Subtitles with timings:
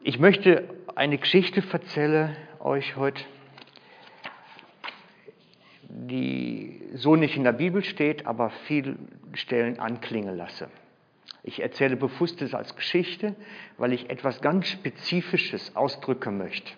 [0.00, 3.24] Ich möchte eine Geschichte erzählen euch heute,
[5.88, 8.96] die so nicht in der Bibel steht, aber viele
[9.34, 10.70] Stellen anklingen lasse.
[11.42, 13.34] Ich erzähle bewusst es als Geschichte,
[13.76, 16.72] weil ich etwas ganz Spezifisches ausdrücken möchte,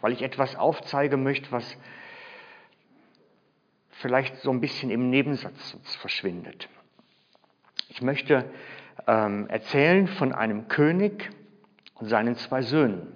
[0.00, 1.76] weil ich etwas aufzeigen möchte, was
[3.90, 6.70] vielleicht so ein bisschen im Nebensatz verschwindet.
[7.90, 8.46] Ich möchte
[9.06, 11.30] ähm, erzählen von einem König
[12.00, 13.08] und seinen zwei Söhnen.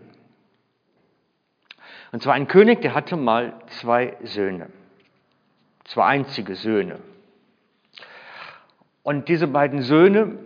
[2.13, 4.69] Und zwar ein König, der hatte mal zwei Söhne,
[5.85, 6.99] zwei einzige Söhne.
[9.03, 10.39] Und diese beiden Söhne,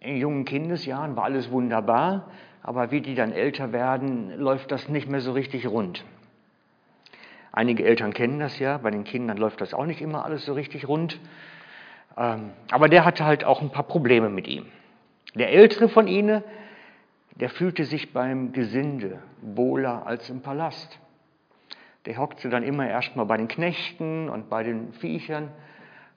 [0.00, 2.30] in jungen Kindesjahren war alles wunderbar,
[2.62, 6.04] aber wie die dann älter werden, läuft das nicht mehr so richtig rund.
[7.52, 10.52] Einige Eltern kennen das ja, bei den Kindern läuft das auch nicht immer alles so
[10.52, 11.18] richtig rund.
[12.16, 14.66] Ähm, aber der hatte halt auch ein paar Probleme mit ihm.
[15.34, 16.44] Der ältere von ihnen,
[17.40, 20.98] der fühlte sich beim Gesinde wohler als im Palast.
[22.04, 25.50] Der hockte dann immer erstmal bei den Knechten und bei den Viechern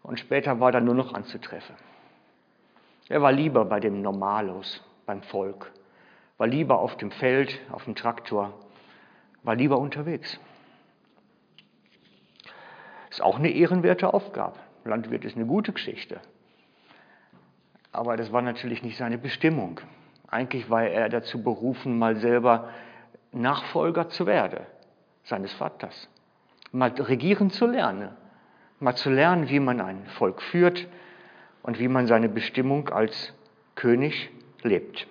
[0.01, 1.75] und später war er nur noch anzutreffen.
[3.07, 5.71] Er war lieber bei dem Normalos, beim Volk,
[6.37, 8.53] war lieber auf dem Feld, auf dem Traktor,
[9.43, 10.39] war lieber unterwegs.
[13.09, 14.59] Ist auch eine ehrenwerte Aufgabe.
[14.83, 16.19] Landwirt ist eine gute Geschichte.
[17.91, 19.79] Aber das war natürlich nicht seine Bestimmung.
[20.33, 22.69] Eigentlich war er dazu berufen, mal selber
[23.33, 24.61] Nachfolger zu werden,
[25.25, 26.09] seines Vaters.
[26.71, 28.09] Mal regieren zu lernen.
[28.79, 30.87] Mal zu lernen, wie man ein Volk führt
[31.61, 33.31] und wie man seine Bestimmung als
[33.75, 34.31] König
[34.63, 35.05] lebt.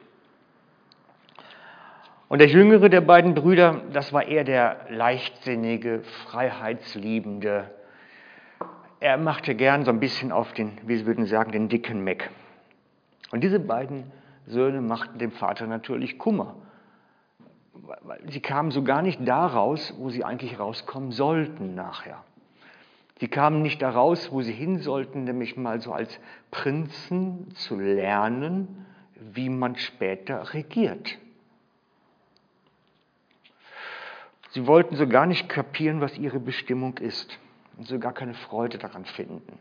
[2.29, 7.71] Und der jüngere der beiden Brüder, das war eher der leichtsinnige, freiheitsliebende.
[8.99, 12.29] Er machte gern so ein bisschen auf den, wie Sie würden sagen, den dicken Meck.
[13.31, 14.11] Und diese beiden
[14.47, 16.57] Söhne machten dem Vater natürlich Kummer.
[18.29, 22.23] Sie kamen so gar nicht da raus, wo sie eigentlich rauskommen sollten nachher.
[23.21, 26.19] Sie kamen nicht da raus, wo sie hin sollten, nämlich mal so als
[26.51, 28.85] Prinzen zu lernen,
[29.15, 31.19] wie man später regiert.
[34.51, 37.39] Sie wollten so gar nicht kapieren, was ihre Bestimmung ist
[37.79, 39.59] und so gar keine Freude daran finden.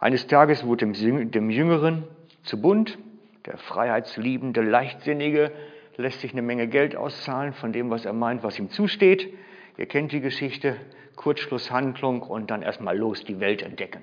[0.00, 2.04] Eines Tages wurde dem Jüngeren
[2.42, 2.98] zu bunt,
[3.46, 5.52] der freiheitsliebende, leichtsinnige
[5.96, 9.32] lässt sich eine Menge Geld auszahlen von dem, was er meint, was ihm zusteht.
[9.76, 10.76] Ihr kennt die Geschichte,
[11.16, 14.02] Kurzschlusshandlung und dann erstmal los die Welt entdecken.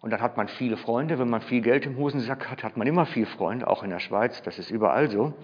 [0.00, 1.18] Und dann hat man viele Freunde.
[1.18, 3.98] Wenn man viel Geld im Hosensack hat, hat man immer viele Freunde, auch in der
[3.98, 4.40] Schweiz.
[4.42, 5.34] Das ist überall so.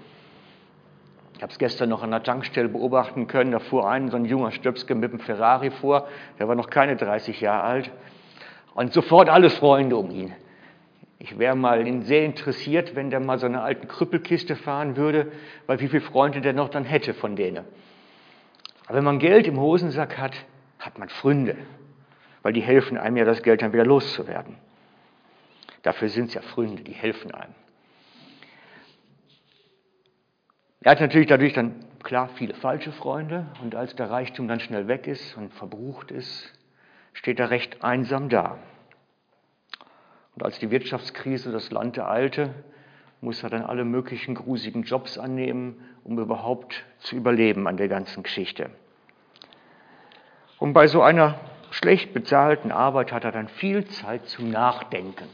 [1.34, 3.50] Ich habe es gestern noch an der Tankstelle beobachten können.
[3.50, 6.06] Da fuhr ein so ein junger Stöpske mit einem Ferrari vor.
[6.38, 7.90] Der war noch keine 30 Jahre alt.
[8.74, 10.32] Und sofort alle Freunde um ihn.
[11.22, 15.30] Ich wäre mal sehr interessiert, wenn der mal so eine alten Krüppelkiste fahren würde,
[15.68, 17.64] weil wie viele Freunde der noch dann hätte von denen.
[18.86, 20.34] Aber wenn man Geld im Hosensack hat,
[20.80, 21.56] hat man Freunde,
[22.42, 24.56] weil die helfen einem ja, das Geld dann wieder loszuwerden.
[25.82, 27.54] Dafür sind es ja Freunde, die helfen einem.
[30.80, 34.88] Er hat natürlich dadurch dann, klar, viele falsche Freunde und als der Reichtum dann schnell
[34.88, 36.52] weg ist und verbrucht ist,
[37.12, 38.58] steht er recht einsam da.
[40.34, 42.54] Und als die Wirtschaftskrise das Land ereilte,
[43.20, 48.22] muss er dann alle möglichen grusigen Jobs annehmen, um überhaupt zu überleben an der ganzen
[48.22, 48.70] Geschichte.
[50.58, 51.38] Und bei so einer
[51.70, 55.28] schlecht bezahlten Arbeit hat er dann viel Zeit zum Nachdenken.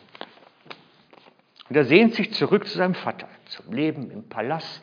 [1.69, 4.83] Und er sehnt sich zurück zu seinem Vater, zum Leben im Palast,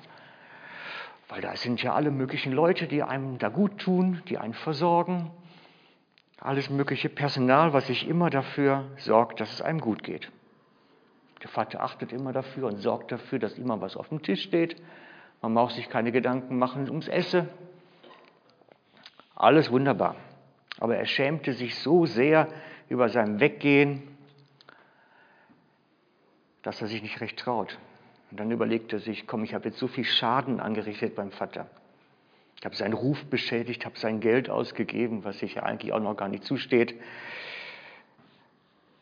[1.29, 5.31] weil da sind ja alle möglichen Leute, die einem da gut tun, die einen versorgen
[6.39, 10.31] alles mögliche Personal, was sich immer dafür sorgt, dass es einem gut geht.
[11.41, 14.81] Der Vater achtet immer dafür und sorgt dafür, dass immer was auf dem Tisch steht.
[15.41, 17.49] Man braucht sich keine Gedanken machen ums Essen.
[19.35, 20.15] Alles wunderbar.
[20.79, 22.47] Aber er schämte sich so sehr
[22.89, 24.03] über sein Weggehen,
[26.63, 27.77] dass er sich nicht recht traut.
[28.31, 31.67] Und dann überlegt er sich, komm, ich habe jetzt so viel Schaden angerichtet beim Vater.
[32.65, 36.17] Ich habe seinen Ruf beschädigt, habe sein Geld ausgegeben, was sich ja eigentlich auch noch
[36.17, 36.95] gar nicht zusteht.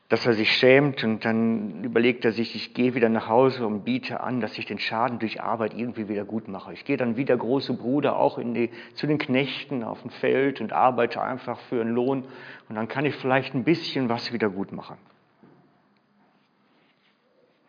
[0.10, 3.86] Dass er sich schämt und dann überlegt er sich, ich gehe wieder nach Hause und
[3.86, 6.74] biete an, dass ich den Schaden durch Arbeit irgendwie wieder gut mache.
[6.74, 10.60] Ich gehe dann wie der große Bruder auch die, zu den Knechten auf dem Feld
[10.60, 12.25] und arbeite einfach für einen Lohn
[12.68, 14.98] und dann kann ich vielleicht ein bisschen was wieder gut machen.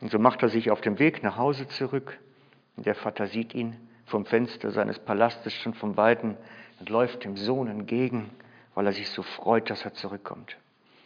[0.01, 2.19] Und so macht er sich auf dem Weg nach Hause zurück
[2.77, 6.37] der Vater sieht ihn vom Fenster seines Palastes schon vom Weiten
[6.81, 8.31] und läuft dem Sohn entgegen,
[8.75, 10.57] weil er sich so freut, dass er zurückkommt.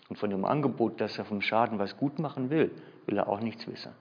[0.08, 2.70] Und von dem Angebot, dass er vom Schaden was gut machen will,
[3.06, 3.92] will er auch nichts wissen.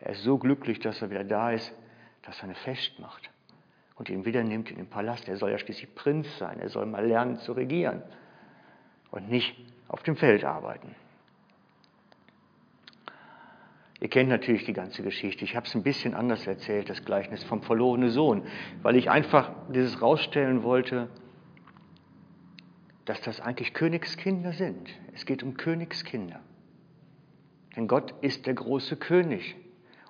[0.00, 1.72] Er ist so glücklich, dass er wieder da ist,
[2.22, 3.30] dass er eine Fest macht
[3.96, 5.28] und ihn wieder nimmt in den Palast.
[5.28, 8.02] Er soll ja schließlich Prinz sein, er soll mal lernen zu regieren
[9.10, 9.56] und nicht
[9.88, 10.94] auf dem Feld arbeiten.
[14.00, 15.44] Ihr kennt natürlich die ganze Geschichte.
[15.44, 18.42] Ich habe es ein bisschen anders erzählt, das Gleichnis vom verlorenen Sohn,
[18.82, 21.08] weil ich einfach dieses rausstellen wollte,
[23.04, 24.88] dass das eigentlich Königskinder sind.
[25.14, 26.40] Es geht um Königskinder.
[27.74, 29.56] Denn Gott ist der große König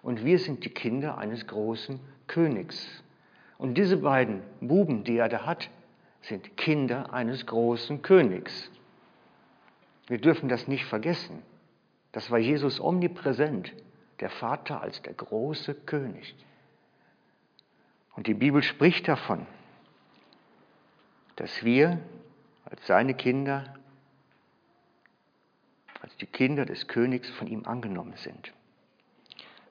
[0.03, 3.03] und wir sind die Kinder eines großen Königs.
[3.57, 5.71] Und diese beiden Buben, die er da hat,
[6.21, 8.71] sind Kinder eines großen Königs.
[10.07, 11.43] Wir dürfen das nicht vergessen.
[12.13, 13.73] Das war Jesus omnipräsent,
[14.21, 16.35] der Vater als der große König.
[18.17, 19.47] Und die Bibel spricht davon,
[21.37, 22.01] dass wir
[22.65, 23.75] als seine Kinder,
[26.01, 28.53] als die Kinder des Königs von ihm angenommen sind.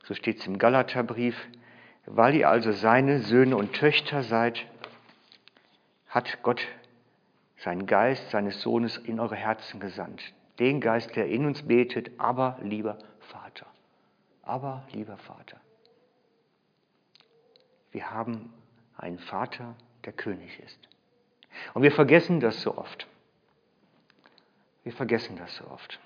[0.06, 1.36] So steht es im Galaterbrief,
[2.06, 4.66] weil ihr also seine Söhne und Töchter seid,
[6.08, 6.66] hat Gott
[7.58, 10.22] seinen Geist seines Sohnes in eure Herzen gesandt.
[10.60, 13.68] Den Geist, der in uns betet, aber lieber Vater.
[14.42, 15.60] Aber lieber Vater.
[17.92, 18.54] Wir haben
[18.98, 19.76] einen Vater,
[20.06, 20.80] der König ist.
[21.74, 23.08] Und wir vergessen das so oft.
[24.84, 26.00] Wir vergessen das so oft.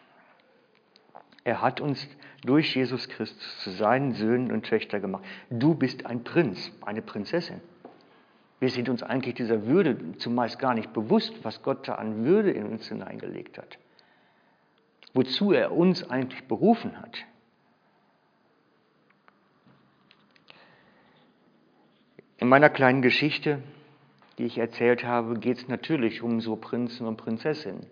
[1.44, 2.08] Er hat uns
[2.44, 5.24] durch Jesus Christus zu seinen Söhnen und Töchtern gemacht.
[5.50, 7.62] Du bist ein Prinz, eine Prinzessin.
[8.60, 12.52] Wir sind uns eigentlich dieser Würde zumeist gar nicht bewusst, was Gott da an Würde
[12.52, 13.78] in uns hineingelegt hat
[15.14, 17.26] wozu er uns eigentlich berufen hat.
[22.38, 23.62] In meiner kleinen Geschichte,
[24.38, 27.86] die ich erzählt habe, geht es natürlich um so Prinzen und Prinzessinnen,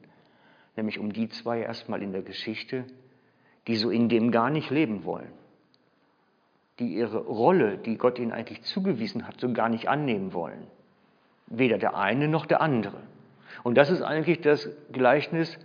[0.76, 2.86] nämlich um die zwei erstmal in der Geschichte,
[3.68, 5.32] die so in dem gar nicht leben wollen,
[6.80, 10.66] die ihre Rolle, die Gott ihnen eigentlich zugewiesen hat, so gar nicht annehmen wollen.
[11.46, 13.02] Weder der eine noch der andere.
[13.64, 15.60] Und das ist eigentlich das Gleichnis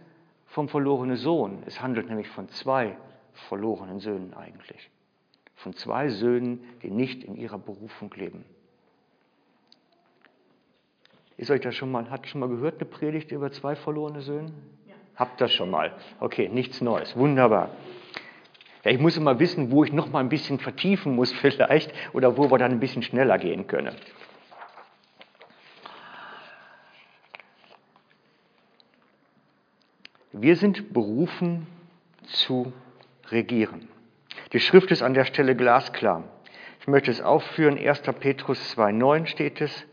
[0.55, 1.65] vom verlorenen Sohn.
[1.67, 2.97] Es handelt nämlich von zwei
[3.49, 4.89] verlorenen Söhnen eigentlich.
[5.57, 8.45] Von zwei Söhnen, die nicht in ihrer Berufung leben.
[11.37, 14.53] Ist euch das schon mal, hat schon mal gehört, eine Predigt über zwei verlorene Söhne?
[14.87, 14.95] Ja.
[15.17, 15.93] Habt das schon mal?
[16.21, 17.17] Okay, nichts Neues.
[17.17, 17.71] Wunderbar.
[18.85, 22.37] Ja, ich muss immer wissen, wo ich noch mal ein bisschen vertiefen muss vielleicht oder
[22.37, 23.97] wo wir dann ein bisschen schneller gehen können.
[30.37, 31.69] Wir sind berufen
[32.25, 32.73] zu
[33.29, 33.89] regieren.
[34.53, 36.25] Die Schrift ist an der Stelle glasklar.
[36.81, 37.79] Ich möchte es aufführen.
[37.79, 38.03] 1.
[38.19, 39.87] Petrus 2.9 steht es.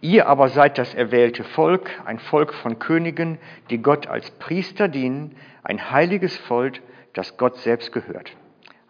[0.00, 3.38] Ihr aber seid das erwählte Volk, ein Volk von Königen,
[3.68, 5.34] die Gott als Priester dienen,
[5.64, 6.80] ein heiliges Volk,
[7.12, 8.30] das Gott selbst gehört.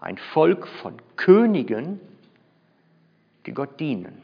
[0.02, 1.98] Ein Volk von Königen,
[3.46, 4.22] die Gott dienen.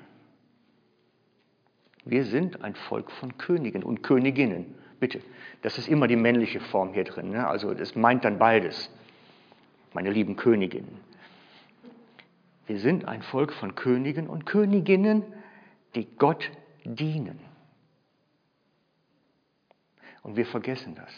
[2.05, 4.75] Wir sind ein Volk von Königen und Königinnen.
[5.03, 5.21] Bitte,
[5.63, 7.31] das ist immer die männliche Form hier drin.
[7.31, 7.45] Ne?
[7.45, 8.89] Also das meint dann beides,
[9.95, 11.01] meine lieben Königinnen.
[12.69, 15.25] Wir sind ein Volk von Königen und Königinnen,
[15.97, 16.53] die Gott
[16.85, 17.41] dienen.
[20.23, 21.11] Und wir vergessen das.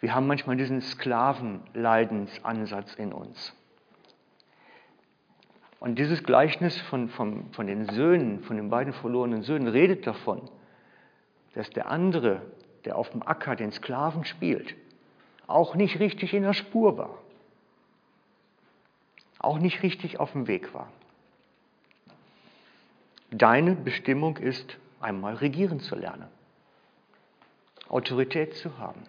[0.00, 3.56] Wir haben manchmal diesen Sklavenleidensansatz in uns.
[5.80, 10.50] Und dieses Gleichnis von, von, von den Söhnen, von den beiden verlorenen Söhnen, redet davon,
[11.54, 12.42] dass der andere,
[12.84, 14.74] der auf dem Acker den Sklaven spielt,
[15.46, 17.18] auch nicht richtig in der Spur war,
[19.38, 20.90] auch nicht richtig auf dem Weg war.
[23.30, 26.28] Deine Bestimmung ist, einmal regieren zu lernen,
[27.88, 29.02] Autorität zu haben.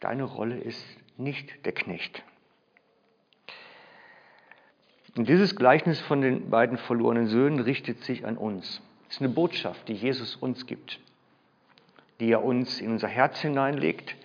[0.00, 0.84] Deine Rolle ist
[1.16, 2.22] nicht der Knecht.
[5.16, 8.80] Und dieses Gleichnis von den beiden verlorenen Söhnen richtet sich an uns.
[9.08, 11.00] Das ist eine Botschaft, die Jesus uns gibt,
[12.20, 14.16] die er uns in unser Herz hineinlegt,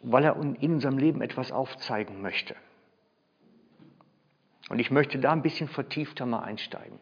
[0.00, 2.56] weil er in unserem Leben etwas aufzeigen möchte.
[4.70, 6.98] Und ich möchte da ein bisschen vertiefter mal einsteigen,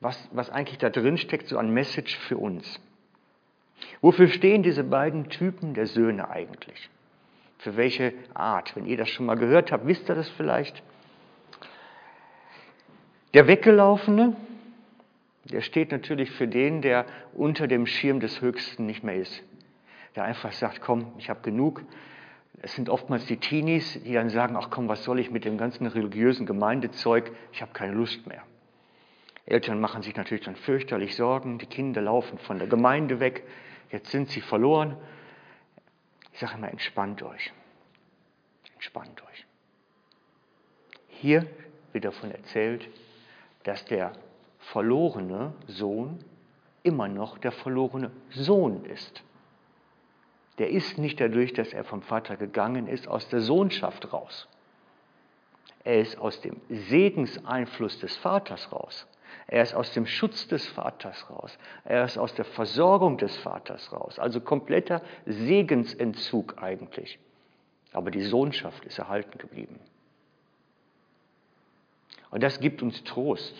[0.00, 2.80] was, was eigentlich da drin steckt, so ein Message für uns.
[4.00, 6.90] Wofür stehen diese beiden Typen der Söhne eigentlich?
[7.58, 8.74] Für welche Art?
[8.74, 10.82] Wenn ihr das schon mal gehört habt, wisst ihr das vielleicht?
[13.34, 14.36] Der Weggelaufene,
[15.50, 19.42] der steht natürlich für den, der unter dem Schirm des Höchsten nicht mehr ist.
[20.14, 21.82] Der einfach sagt, komm, ich habe genug.
[22.62, 25.58] Es sind oftmals die Teenies, die dann sagen, ach komm, was soll ich mit dem
[25.58, 27.30] ganzen religiösen Gemeindezeug?
[27.52, 28.42] Ich habe keine Lust mehr.
[29.44, 31.58] Eltern machen sich natürlich dann fürchterlich Sorgen.
[31.58, 33.44] Die Kinder laufen von der Gemeinde weg.
[33.92, 34.96] Jetzt sind sie verloren.
[36.32, 37.52] Ich sage immer, entspannt euch.
[38.74, 39.46] entspannt euch.
[41.08, 41.46] Hier
[41.92, 42.88] wird davon erzählt,
[43.62, 44.12] dass der
[44.72, 46.18] verlorene Sohn
[46.82, 49.22] immer noch der verlorene Sohn ist.
[50.58, 54.48] Der ist nicht dadurch, dass er vom Vater gegangen ist, aus der Sohnschaft raus.
[55.84, 59.06] Er ist aus dem Segenseinfluss des Vaters raus.
[59.46, 61.56] Er ist aus dem Schutz des Vaters raus.
[61.84, 64.18] Er ist aus der Versorgung des Vaters raus.
[64.18, 67.18] Also kompletter Segensentzug eigentlich.
[67.92, 69.78] Aber die Sohnschaft ist erhalten geblieben.
[72.30, 73.54] Und das gibt uns Trost.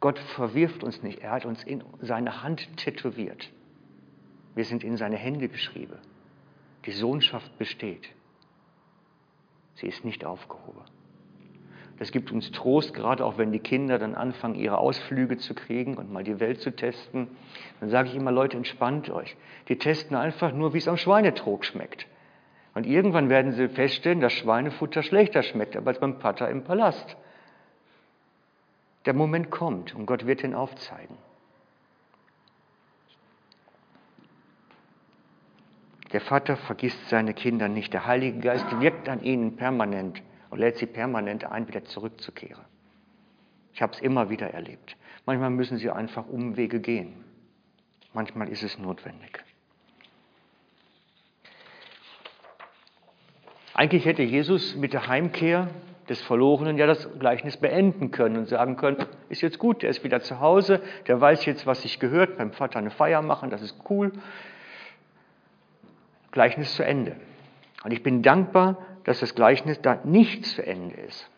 [0.00, 1.20] Gott verwirft uns nicht.
[1.20, 3.50] Er hat uns in seine Hand tätowiert.
[4.54, 5.98] Wir sind in seine Hände geschrieben.
[6.86, 8.08] Die Sohnschaft besteht.
[9.74, 10.82] Sie ist nicht aufgehoben.
[11.98, 15.96] Das gibt uns Trost, gerade auch wenn die Kinder dann anfangen, ihre Ausflüge zu kriegen
[15.96, 17.28] und mal die Welt zu testen.
[17.80, 19.36] Dann sage ich immer, Leute, entspannt euch.
[19.68, 22.06] Die testen einfach nur, wie es am Schweinetrog schmeckt.
[22.74, 27.16] Und irgendwann werden sie feststellen, dass Schweinefutter schlechter schmeckt als beim Pater im Palast.
[29.08, 31.16] Der Moment kommt und Gott wird ihn aufzeigen.
[36.12, 37.94] Der Vater vergisst seine Kinder nicht.
[37.94, 42.66] Der Heilige Geist wirkt an ihnen permanent und lädt sie permanent ein, wieder zurückzukehren.
[43.72, 44.98] Ich habe es immer wieder erlebt.
[45.24, 47.24] Manchmal müssen sie einfach Umwege gehen.
[48.12, 49.42] Manchmal ist es notwendig.
[53.72, 55.70] Eigentlich hätte Jesus mit der Heimkehr
[56.08, 58.96] des Verlorenen ja das Gleichnis beenden können und sagen können,
[59.28, 62.52] ist jetzt gut, der ist wieder zu Hause, der weiß jetzt, was sich gehört, beim
[62.52, 64.12] Vater eine Feier machen, das ist cool.
[66.32, 67.16] Gleichnis zu Ende.
[67.84, 71.30] Und ich bin dankbar, dass das Gleichnis da nicht zu Ende ist,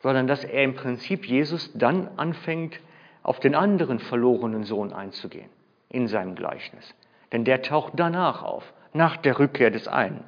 [0.00, 2.80] sondern dass er im Prinzip Jesus dann anfängt,
[3.22, 5.50] auf den anderen verlorenen Sohn einzugehen
[5.90, 6.94] in seinem Gleichnis.
[7.32, 10.24] Denn der taucht danach auf, nach der Rückkehr des einen.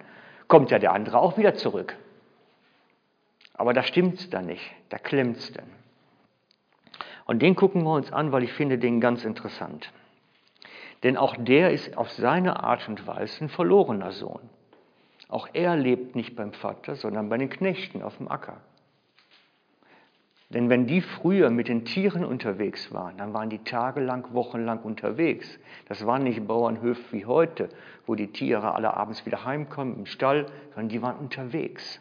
[0.46, 1.96] Kommt ja der andere auch wieder zurück.
[3.54, 5.71] Aber da stimmt es dann nicht, da klemmt es dann.
[7.26, 9.92] Und den gucken wir uns an, weil ich finde den ganz interessant.
[11.02, 14.49] Denn auch der ist auf seine Art und Weise ein verlorener Sohn.
[15.28, 18.61] Auch er lebt nicht beim Vater, sondern bei den Knechten auf dem Acker.
[20.50, 25.59] Denn wenn die früher mit den Tieren unterwegs waren, dann waren die tagelang, wochenlang unterwegs.
[25.88, 27.71] Das waren nicht Bauernhöfe wie heute,
[28.06, 32.00] wo die Tiere alle abends wieder heimkommen im Stall, sondern die waren unterwegs.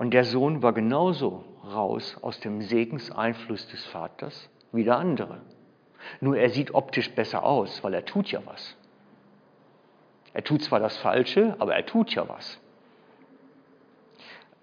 [0.00, 5.42] Und der Sohn war genauso raus aus dem Segenseinfluss des Vaters wie der andere.
[6.22, 8.78] Nur er sieht optisch besser aus, weil er tut ja was.
[10.32, 12.58] Er tut zwar das Falsche, aber er tut ja was.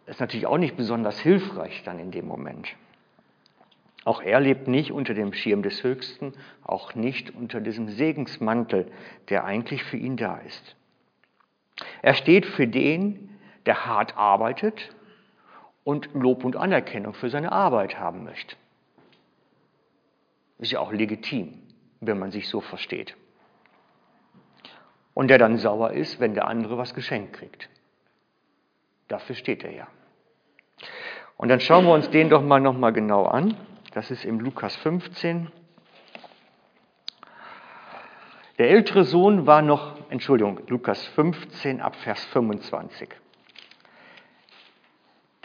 [0.07, 2.69] Das ist natürlich auch nicht besonders hilfreich dann in dem Moment.
[4.05, 8.91] Auch er lebt nicht unter dem Schirm des Höchsten, auch nicht unter diesem Segensmantel,
[9.29, 10.75] der eigentlich für ihn da ist.
[12.01, 14.95] Er steht für den, der hart arbeitet
[15.87, 18.57] und Lob und Anerkennung für seine Arbeit haben möchte.
[20.57, 21.61] Ist ja auch legitim,
[22.01, 23.15] wenn man sich so versteht.
[25.13, 27.69] Und der dann sauer ist, wenn der andere was geschenkt kriegt.
[29.07, 29.87] Dafür steht er ja.
[31.37, 33.55] Und dann schauen wir uns den doch mal nochmal genau an.
[33.93, 35.49] Das ist im Lukas 15.
[38.57, 43.07] Der ältere Sohn war noch, Entschuldigung, Lukas 15 ab Vers 25.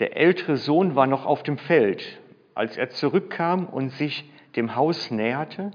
[0.03, 2.19] Der ältere Sohn war noch auf dem Feld.
[2.57, 5.71] Als er zurückkam und sich dem Haus näherte,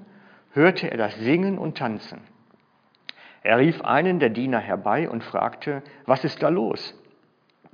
[0.52, 2.20] hörte er das Singen und Tanzen.
[3.42, 6.94] Er rief einen der Diener herbei und fragte, was ist da los?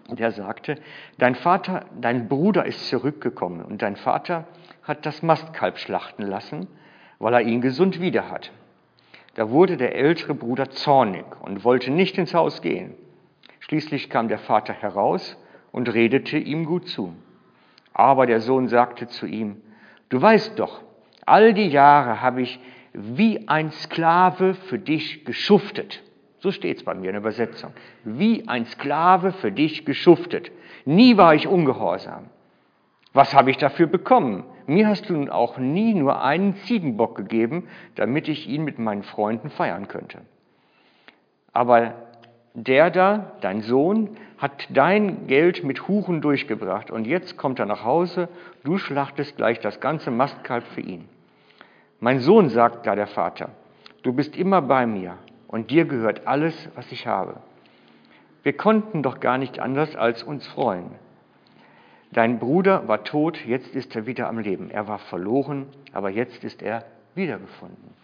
[0.08, 0.76] Und er sagte,
[1.18, 4.46] dein Vater, dein Bruder ist zurückgekommen und dein Vater
[4.84, 6.68] hat das Mastkalb schlachten lassen,
[7.18, 8.52] weil er ihn gesund wieder hat.
[9.34, 12.94] Da wurde der ältere Bruder zornig und wollte nicht ins Haus gehen.
[13.60, 15.36] Schließlich kam der Vater heraus
[15.74, 17.13] und redete ihm gut zu.
[17.94, 19.58] Aber der Sohn sagte zu ihm,
[20.08, 20.82] du weißt doch,
[21.25, 22.60] All die Jahre habe ich
[22.94, 26.03] wie ein Sklave für dich geschuftet.
[26.39, 27.72] So steht es bei mir in der Übersetzung.
[28.03, 30.51] Wie ein Sklave für dich geschuftet.
[30.86, 32.25] Nie war ich ungehorsam.
[33.13, 34.44] Was habe ich dafür bekommen?
[34.65, 39.03] Mir hast du nun auch nie nur einen Ziegenbock gegeben, damit ich ihn mit meinen
[39.03, 40.22] Freunden feiern könnte.
[41.53, 41.94] Aber
[42.54, 47.84] der da, dein Sohn, hat dein Geld mit Huchen durchgebracht und jetzt kommt er nach
[47.84, 48.30] Hause,
[48.64, 51.08] du schlachtest gleich das ganze Mastkalb für ihn.
[52.00, 53.50] Mein Sohn, sagt da der Vater,
[54.04, 55.18] du bist immer bei mir
[55.48, 57.38] und dir gehört alles, was ich habe.
[58.44, 60.92] Wir konnten doch gar nicht anders als uns freuen.
[62.12, 64.70] Dein Bruder war tot, jetzt ist er wieder am Leben.
[64.70, 68.03] Er war verloren, aber jetzt ist er wiedergefunden.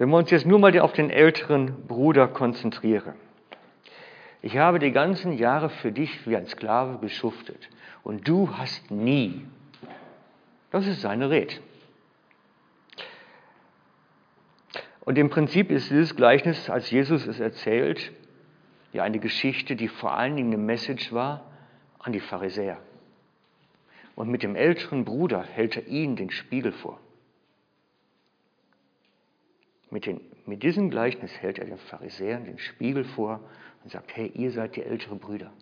[0.00, 3.12] Wenn wir uns jetzt nur mal auf den älteren Bruder konzentrieren.
[4.40, 7.68] Ich habe die ganzen Jahre für dich wie ein Sklave geschuftet
[8.02, 9.44] und du hast nie.
[10.70, 11.56] Das ist seine Rede.
[15.02, 18.10] Und im Prinzip ist dieses Gleichnis, als Jesus es erzählt,
[18.94, 21.44] ja eine Geschichte, die vor allen Dingen eine Message war
[21.98, 22.78] an die Pharisäer.
[24.16, 26.98] Und mit dem älteren Bruder hält er ihnen den Spiegel vor.
[29.90, 33.40] Mit, den, mit diesem Gleichnis hält er den Pharisäern den Spiegel vor
[33.82, 35.52] und sagt, hey, ihr seid die ältere Brüder.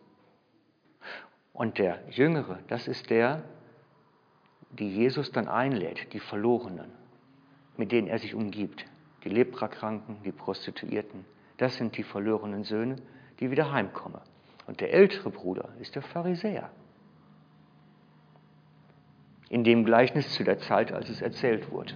[1.53, 3.43] Und der Jüngere, das ist der,
[4.71, 6.91] die Jesus dann einlädt, die Verlorenen,
[7.77, 8.85] mit denen er sich umgibt.
[9.25, 11.25] Die Leprakranken, die Prostituierten,
[11.57, 12.97] das sind die verlorenen Söhne,
[13.41, 14.21] die wieder heimkommen.
[14.67, 16.71] Und der ältere Bruder ist der Pharisäer.
[19.49, 21.95] In dem Gleichnis zu der Zeit, als es erzählt wurde.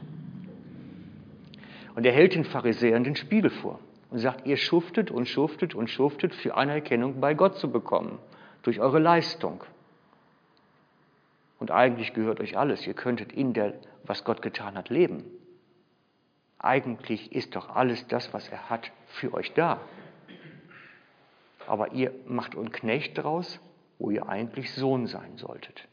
[1.94, 3.78] Und er hält den Pharisäern den Spiegel vor
[4.10, 8.18] und sagt, ihr schuftet und schuftet und schuftet für Anerkennung bei Gott zu bekommen,
[8.62, 9.64] durch eure Leistung.
[11.58, 12.86] Und eigentlich gehört euch alles.
[12.86, 15.24] Ihr könntet in der, was Gott getan hat, leben.
[16.58, 19.80] Eigentlich ist doch alles das, was er hat, für euch da.
[21.66, 23.60] Aber ihr macht einen Knecht draus,
[23.98, 25.86] wo ihr eigentlich Sohn sein solltet.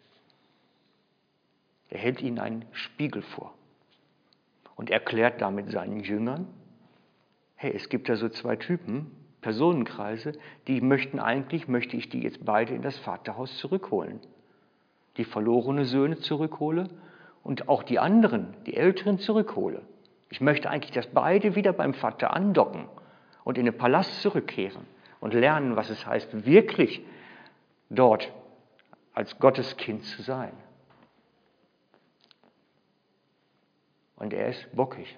[1.90, 3.54] Er hält ihnen einen Spiegel vor
[4.80, 6.48] und erklärt damit seinen Jüngern,
[7.58, 10.32] hey, es gibt da so zwei Typen, Personenkreise,
[10.68, 14.22] die möchten eigentlich, möchte ich die jetzt beide in das Vaterhaus zurückholen.
[15.18, 16.88] Die verlorene Söhne zurückhole
[17.44, 19.82] und auch die anderen, die Älteren zurückhole.
[20.30, 22.86] Ich möchte eigentlich, dass beide wieder beim Vater andocken
[23.44, 24.86] und in den Palast zurückkehren
[25.20, 27.02] und lernen, was es heißt, wirklich
[27.90, 28.32] dort
[29.14, 30.54] als Gotteskind zu sein.
[34.20, 35.18] Und er ist bockig.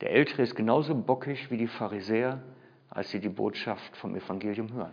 [0.00, 2.40] Der Ältere ist genauso bockig wie die Pharisäer,
[2.88, 4.92] als sie die Botschaft vom Evangelium hören.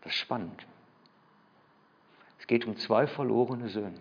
[0.00, 0.66] Das ist spannend.
[2.38, 3.98] Es geht um zwei verlorene Söhne.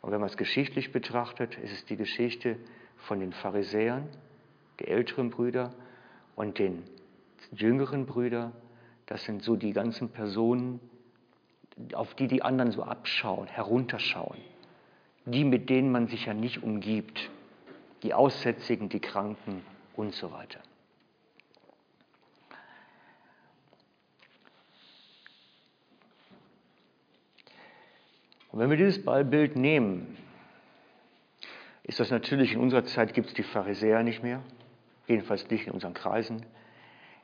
[0.00, 2.56] Und wenn man es geschichtlich betrachtet, ist es die Geschichte
[2.96, 4.08] von den Pharisäern,
[4.80, 5.74] die älteren Brüder
[6.34, 6.84] und den
[7.52, 8.52] jüngeren Brüder.
[9.06, 10.80] Das sind so die ganzen Personen,
[11.92, 14.51] auf die die anderen so abschauen, herunterschauen
[15.24, 17.30] die, mit denen man sich ja nicht umgibt,
[18.02, 19.62] die Aussätzigen, die Kranken
[19.94, 20.60] und so weiter.
[28.50, 30.18] Und wenn wir dieses Ballbild nehmen,
[31.84, 34.42] ist das natürlich in unserer Zeit gibt es die Pharisäer nicht mehr,
[35.06, 36.44] jedenfalls nicht in unseren Kreisen.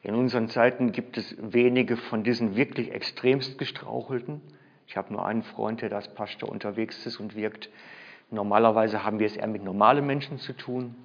[0.03, 4.41] In unseren Zeiten gibt es wenige von diesen wirklich extremst gestrauchelten,
[4.89, 7.69] ich habe nur einen Freund, der als Pastor unterwegs ist und wirkt.
[8.31, 10.97] Normalerweise haben wir es eher mit normalen Menschen zu tun.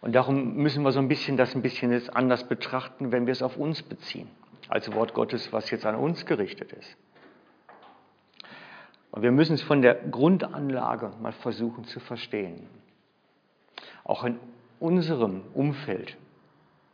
[0.00, 3.32] Und darum müssen wir so ein bisschen das ein bisschen jetzt anders betrachten, wenn wir
[3.32, 4.30] es auf uns beziehen,
[4.70, 6.96] als Wort Gottes, was jetzt an uns gerichtet ist.
[9.10, 12.68] Und wir müssen es von der Grundanlage mal versuchen zu verstehen.
[14.02, 14.38] Auch in
[14.80, 16.16] unserem Umfeld,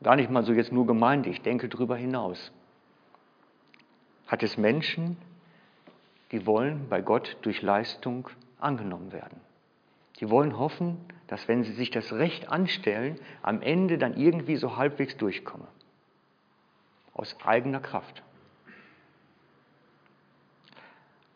[0.02, 2.50] gar nicht mal so jetzt nur Gemeinde, ich denke darüber hinaus,
[4.26, 5.16] hat es Menschen,
[6.34, 9.40] die wollen bei Gott durch Leistung angenommen werden.
[10.18, 10.96] Die wollen hoffen,
[11.28, 15.68] dass wenn sie sich das Recht anstellen, am Ende dann irgendwie so halbwegs durchkommen.
[17.12, 18.24] Aus eigener Kraft.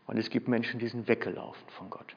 [0.09, 2.17] Und es gibt Menschen, die sind weggelaufen von Gott.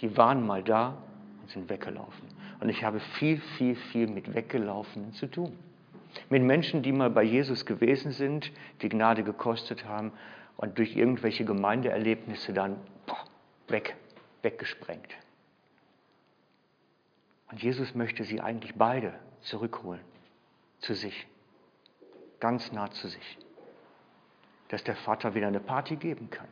[0.00, 0.96] Die waren mal da
[1.42, 2.28] und sind weggelaufen.
[2.60, 5.52] Und ich habe viel, viel, viel mit Weggelaufenen zu tun.
[6.30, 10.12] Mit Menschen, die mal bei Jesus gewesen sind, die Gnade gekostet haben
[10.56, 12.76] und durch irgendwelche Gemeindeerlebnisse dann
[13.68, 13.96] weg,
[14.42, 15.14] weggesprengt.
[17.50, 20.00] Und Jesus möchte sie eigentlich beide zurückholen
[20.78, 21.26] zu sich,
[22.40, 23.38] ganz nah zu sich,
[24.68, 26.48] dass der Vater wieder eine Party geben kann.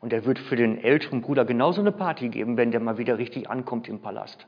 [0.00, 3.18] Und er wird für den älteren Bruder genauso eine Party geben, wenn der mal wieder
[3.18, 4.46] richtig ankommt im Palast.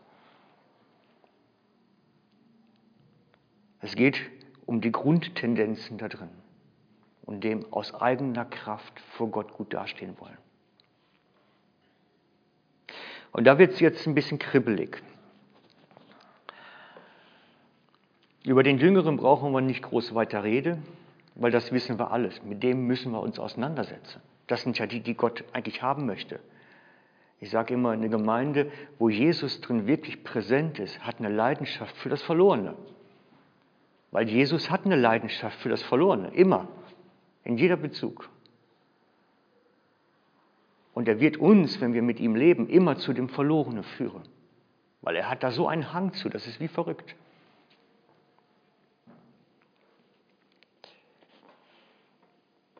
[3.81, 4.21] Es geht
[4.67, 6.31] um die Grundtendenzen da drin
[7.25, 10.39] und dem aus eigener Kraft vor Gott gut dastehen wollen.
[13.33, 15.03] Und da wird es jetzt ein bisschen kribbelig.
[18.45, 20.83] Über den Jüngeren brauchen wir nicht groß weiter reden,
[21.35, 22.45] weil das wissen wir alles.
[22.45, 24.21] Mit dem müssen wir uns auseinandersetzen.
[24.47, 26.39] Das sind ja die, die Gott eigentlich haben möchte.
[27.41, 32.09] Ich sage immer, eine Gemeinde, wo Jesus drin wirklich präsent ist, hat eine Leidenschaft für
[32.09, 32.75] das Verlorene.
[34.13, 36.69] Weil Jesus hat eine Leidenschaft für das Verlorene, immer.
[37.45, 38.29] In jeder Bezug.
[40.95, 44.23] Und er wird uns, wenn wir mit ihm leben, immer zu dem Verlorenen führen.
[45.03, 47.15] Weil er hat da so einen Hang zu, das ist wie verrückt.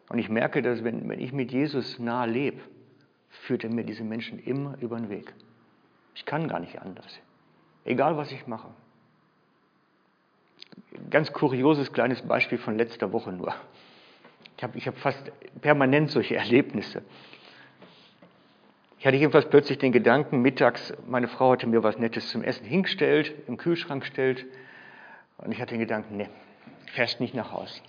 [0.09, 2.61] Und ich merke, dass wenn, wenn ich mit Jesus nahe lebe,
[3.29, 5.35] führt er mir diese Menschen immer über den Weg.
[6.15, 7.19] Ich kann gar nicht anders.
[7.85, 8.69] Egal, was ich mache.
[11.11, 13.53] Ganz kurioses kleines Beispiel von letzter Woche nur.
[14.57, 17.03] Ich habe ich hab fast permanent solche Erlebnisse.
[18.99, 22.65] Ich hatte jedenfalls plötzlich den Gedanken, mittags, meine Frau hatte mir was Nettes zum Essen
[22.65, 24.47] hingestellt, im Kühlschrank gestellt.
[25.37, 26.31] Und ich hatte den Gedanken, ne,
[26.87, 27.83] fährst nicht nach Hause.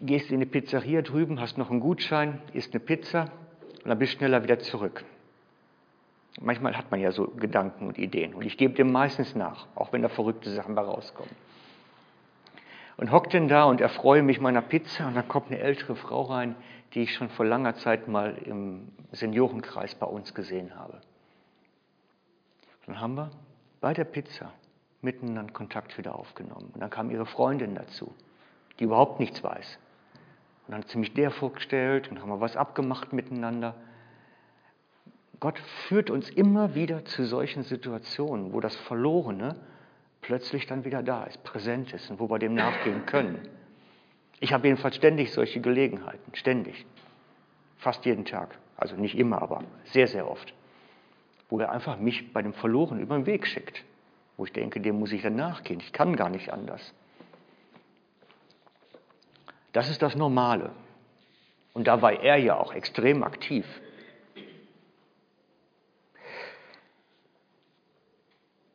[0.00, 3.32] Gehst in eine Pizzeria drüben, hast noch einen Gutschein, isst eine Pizza
[3.82, 5.04] und dann bist du schneller wieder zurück.
[6.40, 9.92] Manchmal hat man ja so Gedanken und Ideen und ich gebe dem meistens nach, auch
[9.92, 11.34] wenn da verrückte Sachen bei rauskommen.
[12.98, 16.22] Und hock denn da und erfreue mich meiner Pizza und dann kommt eine ältere Frau
[16.22, 16.56] rein,
[16.92, 21.00] die ich schon vor langer Zeit mal im Seniorenkreis bei uns gesehen habe.
[22.86, 23.30] Dann haben wir
[23.80, 24.52] bei der Pizza
[25.00, 26.70] miteinander Kontakt wieder aufgenommen.
[26.74, 28.12] Und dann kam ihre Freundin dazu,
[28.80, 29.78] die überhaupt nichts weiß.
[30.66, 33.76] Und dann hat sie mich der vorgestellt und haben wir was abgemacht miteinander.
[35.38, 39.54] Gott führt uns immer wieder zu solchen Situationen, wo das Verlorene
[40.28, 43.48] plötzlich dann wieder da ist, präsent ist und wo wir dem nachgehen können.
[44.40, 46.84] Ich habe jedenfalls ständig solche Gelegenheiten, ständig,
[47.78, 50.52] fast jeden Tag, also nicht immer, aber sehr, sehr oft,
[51.48, 53.82] wo er einfach mich bei dem Verlorenen über den Weg schickt,
[54.36, 56.92] wo ich denke, dem muss ich dann nachgehen, ich kann gar nicht anders.
[59.72, 60.72] Das ist das Normale.
[61.72, 63.64] Und da war er ja auch extrem aktiv.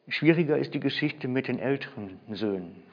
[0.08, 2.84] Schwieriger ist die Geschichte mit den älteren Söhnen.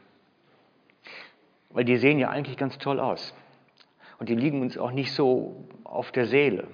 [1.70, 3.34] Weil die sehen ja eigentlich ganz toll aus.
[4.18, 6.68] Und die liegen uns auch nicht so auf der Seele.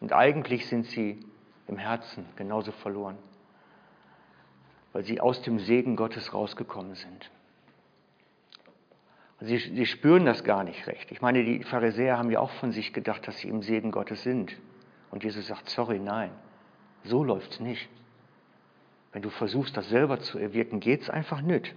[0.00, 1.20] Und eigentlich sind sie
[1.68, 3.16] im Herzen genauso verloren,
[4.92, 7.30] weil sie aus dem Segen Gottes rausgekommen sind.
[9.42, 11.10] Sie, sie spüren das gar nicht recht.
[11.12, 14.22] Ich meine, die Pharisäer haben ja auch von sich gedacht, dass sie im Segen Gottes
[14.22, 14.54] sind.
[15.10, 16.30] Und Jesus sagt, sorry, nein,
[17.04, 17.88] so läuft es nicht.
[19.12, 21.74] Wenn du versuchst, das selber zu erwirken, geht es einfach nicht.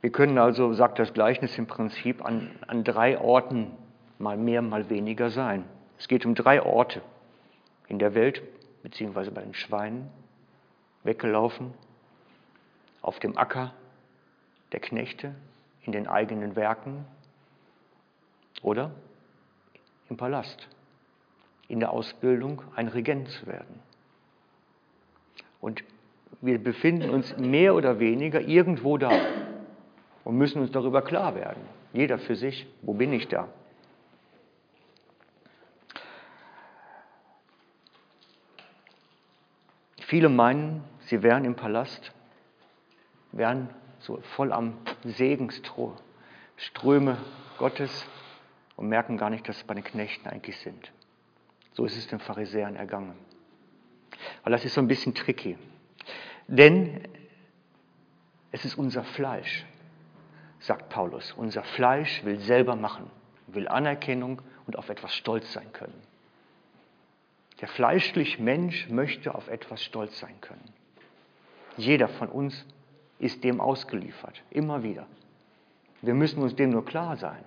[0.00, 3.72] Wir können also, sagt das Gleichnis im Prinzip, an, an drei Orten
[4.18, 5.64] mal mehr, mal weniger sein.
[5.98, 7.02] Es geht um drei Orte
[7.88, 8.42] in der Welt,
[8.82, 10.08] beziehungsweise bei den Schweinen,
[11.02, 11.74] weggelaufen,
[13.02, 13.74] auf dem Acker
[14.72, 15.34] der Knechte,
[15.82, 17.04] in den eigenen Werken
[18.62, 18.92] oder
[20.08, 20.68] im Palast,
[21.68, 23.80] in der Ausbildung, ein Regent zu werden.
[25.60, 25.84] Und
[26.40, 29.10] wir befinden uns mehr oder weniger irgendwo da
[30.24, 31.62] und müssen uns darüber klar werden.
[31.92, 33.48] Jeder für sich, wo bin ich da?
[40.08, 42.12] Viele meinen, sie wären im Palast,
[43.32, 43.68] wären
[43.98, 47.18] so voll am Segensströme
[47.58, 48.06] Gottes
[48.78, 50.92] und merken gar nicht, dass es bei den Knechten eigentlich sind.
[51.72, 53.18] So ist es den Pharisäern ergangen.
[54.44, 55.58] Weil das ist so ein bisschen tricky.
[56.46, 57.02] Denn
[58.52, 59.66] es ist unser Fleisch,
[60.60, 61.32] sagt Paulus.
[61.32, 63.10] Unser Fleisch will selber machen,
[63.48, 66.00] will Anerkennung und auf etwas stolz sein können.
[67.60, 70.72] Der fleischliche Mensch möchte auf etwas stolz sein können.
[71.76, 72.64] Jeder von uns
[73.18, 75.08] ist dem ausgeliefert, immer wieder.
[76.00, 77.44] Wir müssen uns dem nur klar sein.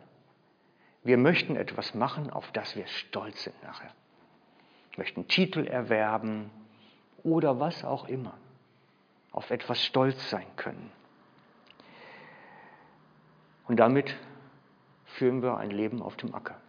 [1.03, 3.91] Wir möchten etwas machen, auf das wir stolz sind nachher.
[4.91, 6.51] Wir möchten Titel erwerben
[7.23, 8.37] oder was auch immer.
[9.31, 10.91] Auf etwas stolz sein können.
[13.67, 14.15] Und damit
[15.05, 16.59] führen wir ein Leben auf dem Acker,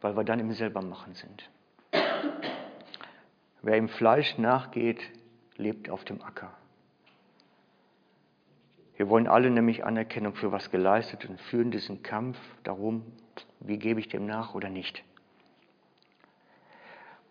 [0.00, 1.48] weil wir dann im Selbermachen sind.
[3.62, 5.00] Wer im Fleisch nachgeht,
[5.56, 6.52] lebt auf dem Acker.
[9.02, 13.02] Wir wollen alle nämlich Anerkennung für was geleistet und führen diesen Kampf darum,
[13.58, 15.02] wie gebe ich dem nach oder nicht.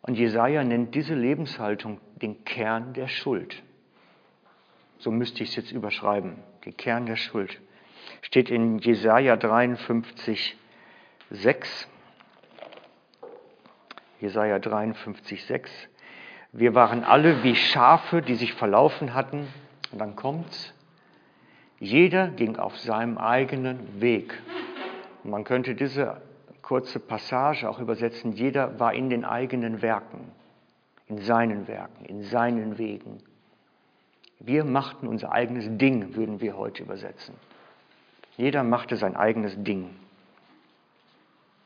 [0.01, 3.63] Und Jesaja nennt diese Lebenshaltung den Kern der Schuld.
[4.97, 7.62] So müsste ich es jetzt überschreiben, den Kern der Schuld
[8.21, 10.57] steht in Jesaja 53,
[11.29, 11.88] 6.
[14.19, 15.71] Jesaja 53, 6.
[16.51, 19.47] Wir waren alle wie Schafe, die sich verlaufen hatten.
[19.93, 20.73] Und dann kommt's.
[21.82, 24.39] Jeder ging auf seinem eigenen Weg.
[25.24, 26.22] Man könnte diese
[26.62, 28.34] kurze Passage auch übersetzen.
[28.34, 30.32] Jeder war in den eigenen Werken,
[31.08, 33.17] in seinen Werken, in seinen Wegen.
[34.39, 37.34] Wir machten unser eigenes Ding, würden wir heute übersetzen.
[38.38, 39.89] Jeder machte sein eigenes Ding.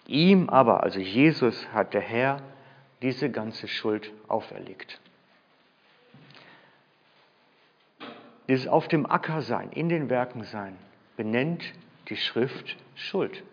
[0.08, 2.42] Ihm aber, also Jesus, hat der Herr
[3.02, 5.02] diese ganze Schuld auferlegt.
[8.48, 10.78] Dieses auf dem Acker sein, in den Werken sein,
[11.18, 11.64] benennt
[12.10, 13.44] die Schrift Schuld.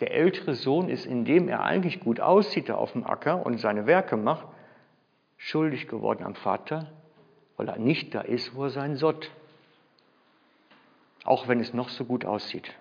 [0.00, 3.86] Der ältere Sohn ist, indem er eigentlich gut aussieht da auf dem Acker und seine
[3.86, 4.46] Werke macht,
[5.38, 6.90] schuldig geworden am Vater,
[7.56, 9.28] weil er nicht da ist, wo er sein sollte.
[11.24, 12.72] Auch wenn es noch so gut aussieht.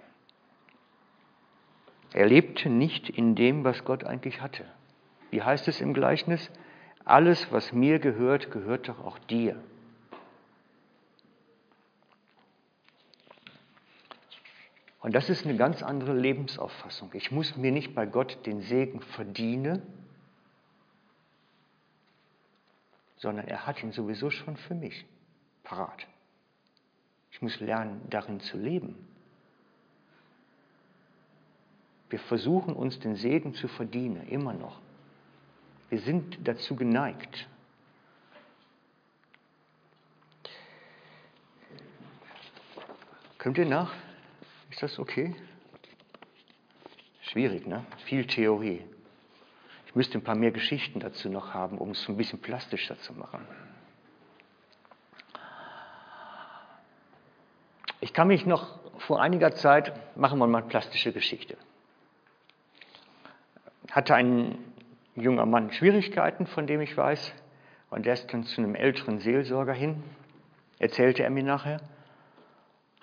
[2.14, 4.66] Er lebte nicht in dem, was Gott eigentlich hatte.
[5.32, 6.52] Wie heißt es im Gleichnis?
[7.06, 9.62] Alles, was mir gehört, gehört doch auch dir.
[15.02, 17.12] Und das ist eine ganz andere Lebensauffassung.
[17.14, 19.82] Ich muss mir nicht bei Gott den Segen verdienen,
[23.18, 25.06] sondern er hat ihn sowieso schon für mich
[25.64, 26.08] parat.
[27.32, 28.96] Ich muss lernen, darin zu leben.
[32.10, 34.80] Wir versuchen uns den Segen zu verdienen, immer noch.
[35.90, 37.48] Wir sind dazu geneigt.
[43.38, 43.94] Könnt ihr nach?
[44.72, 45.36] Ist das okay?
[47.22, 47.86] Schwierig, ne?
[48.06, 48.84] Viel Theorie.
[49.86, 53.14] Ich müsste ein paar mehr Geschichten dazu noch haben, um es ein bisschen plastischer zu
[53.14, 53.48] machen.
[58.00, 61.58] Ich kann mich noch vor einiger Zeit, machen wir mal plastische Geschichte,
[63.92, 64.16] hatte
[65.16, 67.34] ein junger Mann Schwierigkeiten, von dem ich weiß,
[67.90, 70.04] und der ist dann zu einem älteren Seelsorger hin,
[70.80, 71.80] erzählte er mir nachher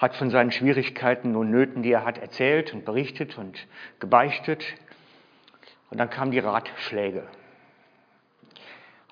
[0.01, 3.67] hat von seinen Schwierigkeiten und Nöten, die er hat, erzählt und berichtet und
[4.01, 4.65] gebeichtet.
[5.91, 7.25] Und dann kamen die Ratschläge.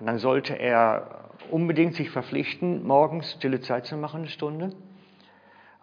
[0.01, 4.71] Und dann sollte er unbedingt sich verpflichten, morgens stille Zeit zu machen, eine Stunde,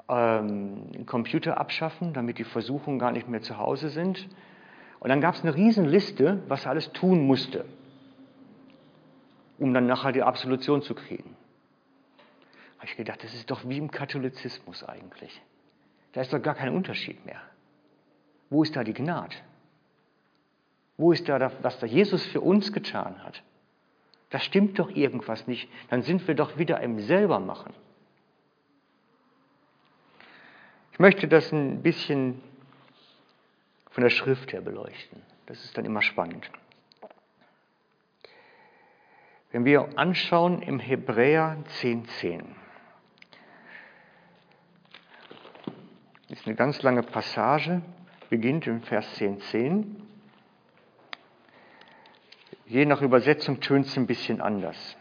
[0.09, 4.27] ähm, Computer abschaffen, damit die Versuchungen gar nicht mehr zu Hause sind.
[5.05, 7.65] Und dann gab es eine Riesenliste, was er alles tun musste,
[9.59, 11.35] um dann nachher die Absolution zu kriegen
[12.85, 15.41] habe ich gedacht, das ist doch wie im Katholizismus eigentlich.
[16.13, 17.41] Da ist doch gar kein Unterschied mehr.
[18.51, 19.35] Wo ist da die Gnade?
[20.95, 23.41] Wo ist da, was da Jesus für uns getan hat?
[24.29, 25.67] Da stimmt doch irgendwas nicht.
[25.89, 27.73] Dann sind wir doch wieder im Selbermachen.
[30.91, 32.39] Ich möchte das ein bisschen
[33.95, 35.21] von der Schrift her beleuchten.
[35.45, 36.51] Das ist dann immer spannend.
[39.53, 42.05] Wenn wir anschauen im Hebräer 10,10.
[42.19, 42.55] 10,
[46.27, 47.81] ist eine ganz lange Passage,
[48.29, 49.39] beginnt im Vers 10.10.
[49.51, 50.07] 10.
[52.65, 54.97] Je nach Übersetzung tönt es ein bisschen anders.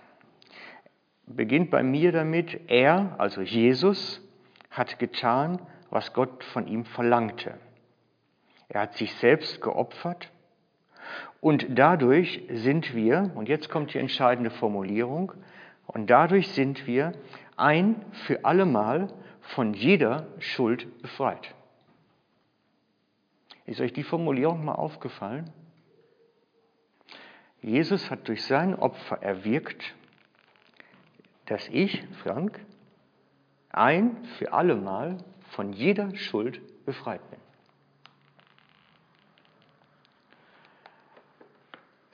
[1.26, 4.22] Beginnt bei mir damit, er, also Jesus,
[4.70, 7.58] hat getan, was Gott von ihm verlangte.
[8.74, 10.32] Er hat sich selbst geopfert
[11.40, 15.32] und dadurch sind wir, und jetzt kommt die entscheidende Formulierung,
[15.86, 17.12] und dadurch sind wir
[17.56, 21.54] ein für allemal von jeder Schuld befreit.
[23.64, 25.52] Ist euch die Formulierung mal aufgefallen?
[27.62, 29.94] Jesus hat durch sein Opfer erwirkt,
[31.46, 32.58] dass ich, Frank,
[33.70, 35.18] ein für allemal
[35.50, 37.38] von jeder Schuld befreit bin.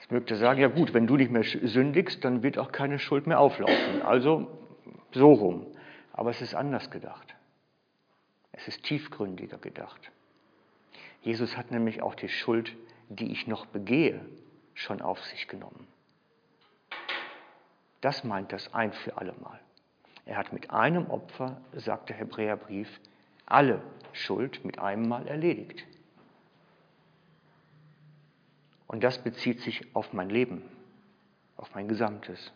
[0.11, 3.27] mögt ihr sagen, ja gut, wenn du nicht mehr sündigst, dann wird auch keine Schuld
[3.27, 4.01] mehr auflaufen.
[4.03, 4.47] Also
[5.11, 5.67] so rum.
[6.13, 7.35] Aber es ist anders gedacht.
[8.51, 10.11] Es ist tiefgründiger gedacht.
[11.21, 12.75] Jesus hat nämlich auch die Schuld,
[13.09, 14.25] die ich noch begehe,
[14.73, 15.87] schon auf sich genommen.
[18.01, 19.59] Das meint das ein für alle Mal.
[20.25, 22.89] Er hat mit einem Opfer, sagt der Hebräerbrief,
[23.45, 23.81] alle
[24.13, 25.85] Schuld mit einem Mal erledigt.
[28.91, 30.69] Und das bezieht sich auf mein Leben,
[31.55, 32.51] auf mein Gesamtes.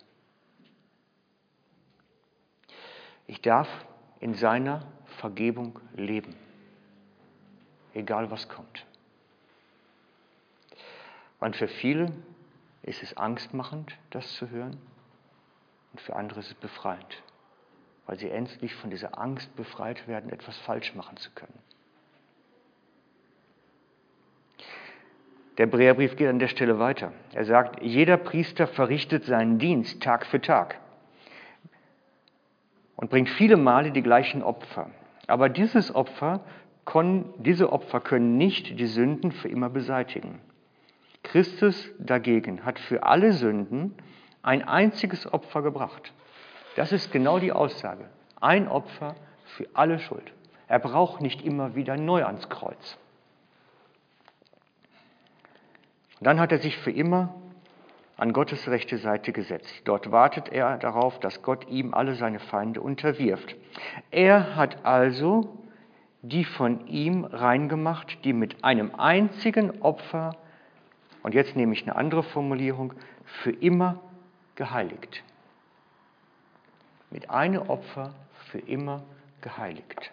[3.26, 3.69] Ich darf
[4.19, 4.86] in seiner
[5.19, 6.36] Vergebung leben,
[7.93, 8.86] egal was kommt.
[11.39, 12.12] Und für viele
[12.82, 14.78] ist es angstmachend, das zu hören,
[15.93, 17.24] und für andere ist es befreiend,
[18.08, 21.58] weil sie endlich von dieser Angst befreit werden, etwas falsch machen zu können.
[25.57, 27.13] Der Breherbrief geht an der Stelle weiter.
[27.33, 30.79] Er sagt, jeder Priester verrichtet seinen Dienst Tag für Tag
[32.97, 34.89] und bringt viele Male die gleichen Opfer.
[35.27, 36.41] Aber dieses Opfer,
[37.37, 40.39] diese Opfer können nicht die Sünden für immer beseitigen.
[41.23, 43.95] Christus dagegen hat für alle Sünden
[44.43, 46.13] ein einziges Opfer gebracht.
[46.75, 48.05] Das ist genau die Aussage.
[48.39, 49.15] Ein Opfer
[49.45, 50.33] für alle Schuld.
[50.67, 52.97] Er braucht nicht immer wieder neu ans Kreuz.
[56.19, 57.34] Und dann hat er sich für immer
[58.17, 59.82] an Gottes rechte Seite gesetzt.
[59.84, 63.56] Dort wartet er darauf, dass Gott ihm alle seine Feinde unterwirft.
[64.12, 65.58] Er hat also
[66.21, 70.36] die von ihm reingemacht, die mit einem einzigen Opfer,
[71.23, 72.93] und jetzt nehme ich eine andere Formulierung,
[73.25, 73.99] für immer
[74.56, 75.23] geheiligt.
[77.12, 78.15] Mit einem Opfer
[78.49, 79.04] für immer
[79.41, 80.12] geheiligt.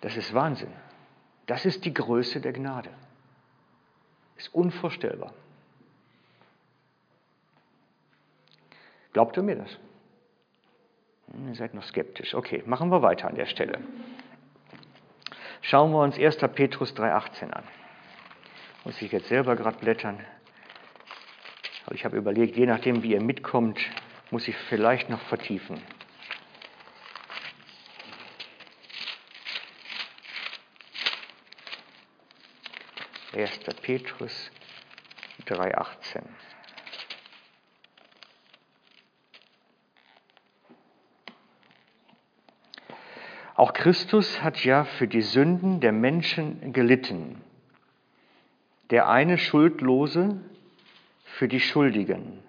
[0.00, 0.72] Das ist Wahnsinn.
[1.46, 2.90] Das ist die Größe der Gnade.
[4.36, 5.32] Ist unvorstellbar.
[9.12, 9.78] Glaubt ihr mir das?
[11.32, 12.34] Hm, ihr seid noch skeptisch.
[12.34, 13.80] Okay, machen wir weiter an der Stelle.
[15.60, 16.38] Schauen wir uns 1.
[16.54, 17.64] Petrus 3,18 an.
[18.84, 20.18] Muss ich jetzt selber gerade blättern.
[21.86, 23.78] Aber ich habe überlegt, je nachdem, wie ihr mitkommt,
[24.30, 25.80] muss ich vielleicht noch vertiefen.
[33.34, 33.60] 1.
[33.80, 34.50] Petrus
[35.46, 36.22] 3,18.
[43.54, 47.40] Auch Christus hat ja für die Sünden der Menschen gelitten.
[48.90, 50.38] Der eine Schuldlose
[51.24, 52.42] für die Schuldigen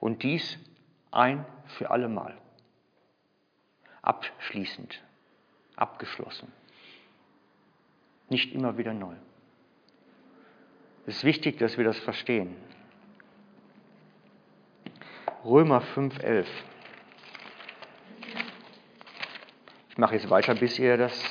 [0.00, 0.58] und dies
[1.10, 2.34] ein für allemal.
[4.00, 5.02] Abschließend,
[5.76, 6.50] abgeschlossen.
[8.30, 9.14] Nicht immer wieder neu.
[11.06, 12.56] Es ist wichtig, dass wir das verstehen.
[15.44, 16.46] Römer 5,11.
[19.90, 21.22] Ich mache jetzt weiter, bis ihr das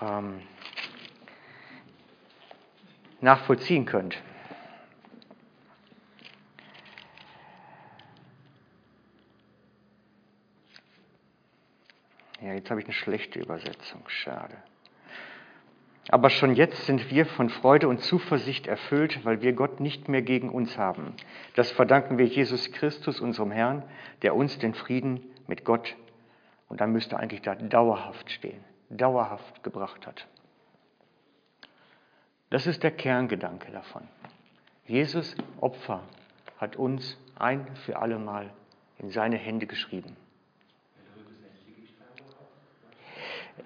[0.00, 0.40] ähm,
[3.20, 4.16] nachvollziehen könnt.
[12.40, 14.56] Ja, jetzt habe ich eine schlechte Übersetzung, schade.
[16.08, 20.22] Aber schon jetzt sind wir von Freude und Zuversicht erfüllt, weil wir Gott nicht mehr
[20.22, 21.14] gegen uns haben.
[21.54, 23.82] Das verdanken wir Jesus Christus, unserem Herrn,
[24.22, 25.96] der uns den Frieden mit Gott,
[26.68, 30.26] und dann müsste eigentlich da dauerhaft stehen, dauerhaft gebracht hat.
[32.50, 34.02] Das ist der Kerngedanke davon.
[34.86, 36.02] Jesus Opfer
[36.58, 38.50] hat uns ein für alle Mal
[38.98, 40.16] in seine Hände geschrieben.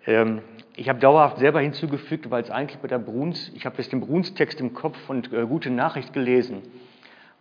[0.09, 0.41] Ähm,
[0.75, 4.01] ich habe dauerhaft selber hinzugefügt, weil es eigentlich bei der Bruns, ich habe jetzt den
[4.01, 6.63] Bruns-Text im Kopf und äh, gute Nachricht gelesen.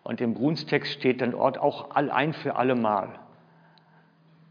[0.04, 3.08] Und im Bruns-Text steht dann Ort auch all ein für alle Mal.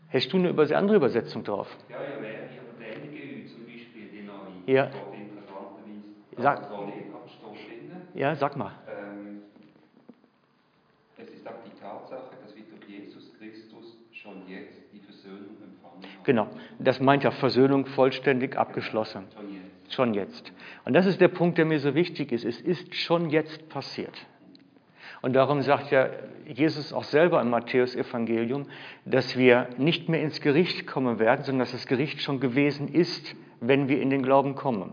[0.08, 1.68] Hast du eine andere Übersetzung drauf?
[1.90, 4.74] Ja, ja, ich habe den geübt, zum Beispiel die neue.
[4.74, 4.90] Ja.
[6.38, 6.68] Sag,
[8.14, 8.72] ja, sag mal.
[8.88, 9.42] Ähm,
[11.18, 16.02] es ist auch die Tatsache, dass wir durch Jesus Christus schon jetzt die Versöhnung empfangen
[16.02, 16.24] haben.
[16.24, 19.24] Genau, das meint ja Versöhnung vollständig abgeschlossen.
[19.34, 19.94] Schon jetzt.
[19.94, 20.52] Schon jetzt.
[20.84, 22.44] Und das ist der Punkt, der mir so wichtig ist.
[22.44, 24.14] Es ist schon jetzt passiert.
[25.22, 26.08] Und darum sagt ja
[26.46, 28.66] Jesus auch selber im Matthäus-Evangelium,
[29.04, 33.34] dass wir nicht mehr ins Gericht kommen werden, sondern dass das Gericht schon gewesen ist,
[33.60, 34.92] wenn wir in den Glauben kommen.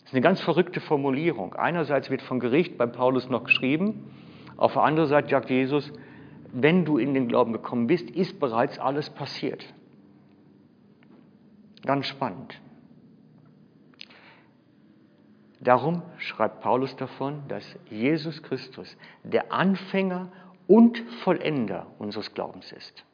[0.00, 1.54] Das ist eine ganz verrückte Formulierung.
[1.54, 4.10] Einerseits wird von Gericht bei Paulus noch geschrieben,
[4.60, 5.90] auf der anderen Seite sagt Jesus,
[6.52, 9.64] wenn du in den Glauben gekommen bist, ist bereits alles passiert.
[11.82, 12.60] Ganz spannend.
[15.60, 20.32] Darum schreibt Paulus davon, dass Jesus Christus der Anfänger
[20.66, 23.04] und Vollender unseres Glaubens ist.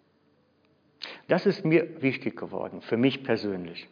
[1.28, 3.88] Das ist mir wichtig geworden, für mich persönlich.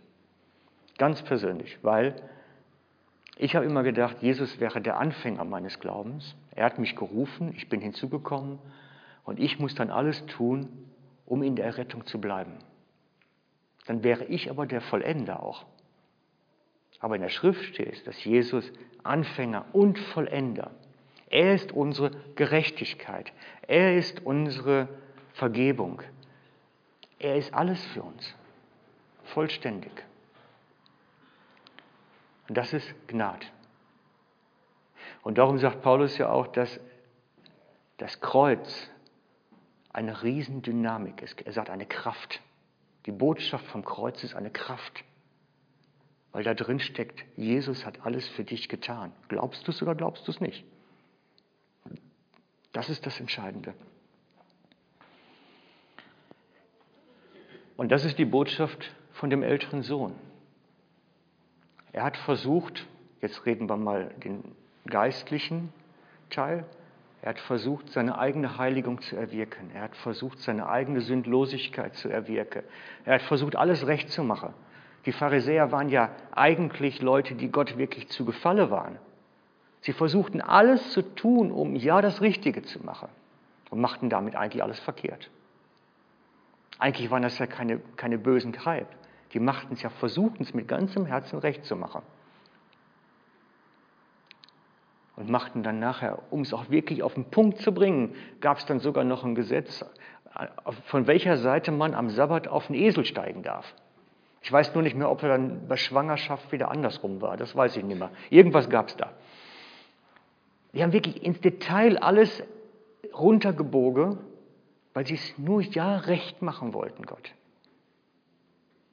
[0.98, 2.14] Ganz persönlich, weil
[3.36, 6.36] ich habe immer gedacht, Jesus wäre der Anfänger meines Glaubens.
[6.52, 8.60] Er hat mich gerufen, ich bin hinzugekommen
[9.24, 10.68] und ich muss dann alles tun,
[11.26, 12.58] um in der Errettung zu bleiben.
[13.86, 15.64] Dann wäre ich aber der Vollender auch.
[17.00, 20.70] Aber in der Schrift steht, dass Jesus Anfänger und Vollender.
[21.28, 23.32] Er ist unsere Gerechtigkeit.
[23.66, 24.88] Er ist unsere
[25.34, 26.00] Vergebung.
[27.18, 28.34] Er ist alles für uns.
[29.24, 29.92] Vollständig.
[32.48, 33.46] Und das ist Gnade.
[35.22, 36.78] Und darum sagt Paulus ja auch, dass
[37.96, 38.90] das Kreuz
[39.92, 41.40] eine Riesendynamik ist.
[41.42, 42.40] Er sagt eine Kraft.
[43.06, 45.04] Die Botschaft vom Kreuz ist eine Kraft,
[46.32, 49.12] weil da drin steckt, Jesus hat alles für dich getan.
[49.28, 50.64] Glaubst du es oder glaubst du es nicht?
[52.72, 53.74] Das ist das Entscheidende.
[57.76, 60.14] Und das ist die Botschaft von dem älteren Sohn.
[61.92, 62.86] Er hat versucht,
[63.20, 64.42] jetzt reden wir mal den
[64.86, 65.72] geistlichen
[66.30, 66.66] Teil.
[67.24, 69.70] Er hat versucht, seine eigene Heiligung zu erwirken.
[69.72, 72.64] Er hat versucht, seine eigene Sündlosigkeit zu erwirken.
[73.06, 74.52] Er hat versucht, alles recht zu machen.
[75.06, 78.98] Die Pharisäer waren ja eigentlich Leute, die Gott wirklich zu Gefalle waren.
[79.80, 83.08] Sie versuchten alles zu tun, um ja das Richtige zu machen
[83.70, 85.30] und machten damit eigentlich alles verkehrt.
[86.78, 88.88] Eigentlich waren das ja keine, keine bösen Treib.
[89.32, 92.02] Die machten es ja, versuchten es mit ganzem Herzen recht zu machen.
[95.16, 98.66] Und machten dann nachher, um es auch wirklich auf den Punkt zu bringen, gab es
[98.66, 99.84] dann sogar noch ein Gesetz,
[100.86, 103.72] von welcher Seite man am Sabbat auf den Esel steigen darf.
[104.42, 107.36] Ich weiß nur nicht mehr, ob er dann bei Schwangerschaft wieder andersrum war.
[107.36, 108.10] Das weiß ich nicht mehr.
[108.28, 109.12] Irgendwas gab es da.
[110.72, 112.42] Die haben wirklich ins Detail alles
[113.14, 114.18] runtergebogen,
[114.92, 117.32] weil sie es nur ja recht machen wollten, Gott.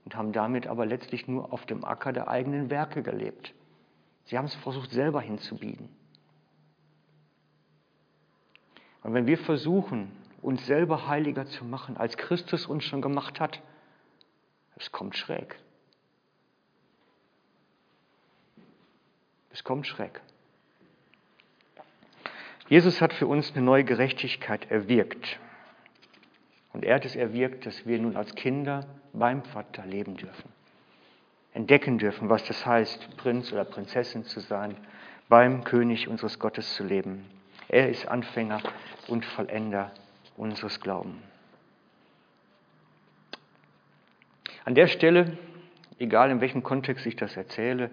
[0.05, 3.53] Und haben damit aber letztlich nur auf dem Acker der eigenen Werke gelebt.
[4.25, 5.89] Sie haben es versucht, selber hinzubiegen.
[9.03, 13.61] Und wenn wir versuchen, uns selber heiliger zu machen, als Christus uns schon gemacht hat,
[14.75, 15.57] es kommt schräg.
[19.51, 20.21] Es kommt schräg.
[22.67, 25.39] Jesus hat für uns eine neue Gerechtigkeit erwirkt.
[26.73, 30.49] Und er hat es erwirkt, dass wir nun als Kinder beim Vater leben dürfen.
[31.53, 34.77] Entdecken dürfen, was das heißt, Prinz oder Prinzessin zu sein,
[35.27, 37.25] beim König unseres Gottes zu leben.
[37.71, 38.61] Er ist Anfänger
[39.07, 39.91] und Vollender
[40.35, 41.15] unseres Glaubens.
[44.65, 45.37] An der Stelle,
[45.97, 47.89] egal in welchem Kontext ich das erzähle,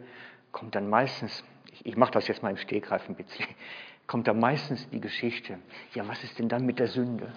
[0.51, 3.47] kommt dann meistens, ich, ich mache das jetzt mal im bisschen,
[4.09, 5.61] kommt dann meistens die Geschichte,
[5.95, 7.33] ja, was ist denn dann mit der Sünde?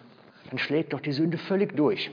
[0.49, 2.09] Dann schlägt doch die Sünde völlig durch.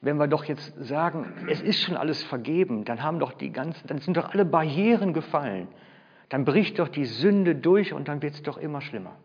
[0.00, 3.86] Wenn wir doch jetzt sagen, es ist schon alles vergeben, dann haben doch die ganzen,
[3.88, 5.68] dann sind doch alle Barrieren gefallen.
[6.28, 9.16] Dann bricht doch die Sünde durch und dann wird es doch immer schlimmer.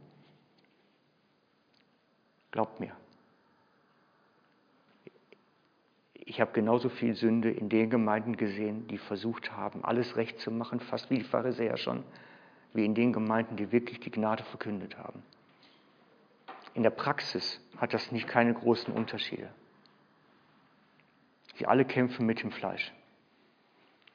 [2.52, 2.96] Glaubt mir,
[6.32, 10.50] Ich habe genauso viel Sünde in den Gemeinden gesehen, die versucht haben, alles recht zu
[10.50, 12.06] machen, fast wie die Pharisäer schon,
[12.72, 15.24] wie in den Gemeinden, die wirklich die Gnade verkündet haben.
[16.74, 19.50] In der Praxis hat das nicht keine großen Unterschiede.
[21.56, 22.94] Sie alle kämpfen mit dem Fleisch.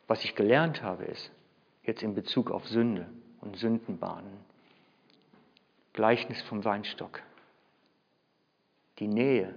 [0.06, 1.30] Was ich gelernt habe, ist,
[1.86, 3.06] jetzt in Bezug auf Sünde
[3.40, 4.32] und Sündenbahnen,
[5.92, 7.22] Gleichnis vom Weinstock.
[8.98, 9.54] Die Nähe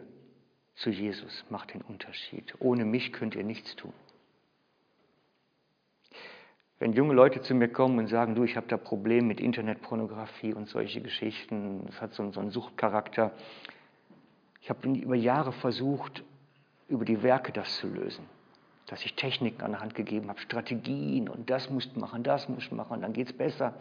[0.75, 2.53] zu Jesus macht den Unterschied.
[2.59, 3.93] Ohne mich könnt ihr nichts tun.
[6.79, 10.53] Wenn junge Leute zu mir kommen und sagen, du, ich habe da Probleme mit Internetpornografie
[10.53, 13.33] und solche Geschichten, das hat so, einen Suchtcharakter.
[14.61, 16.23] Ich habe über Jahre versucht,
[16.87, 18.25] über die Werke das zu lösen.
[18.89, 22.49] Dass ich Techniken an der Hand gegeben habe, Strategien und das musst du machen, das
[22.49, 23.73] musst du machen, dann geht es besser.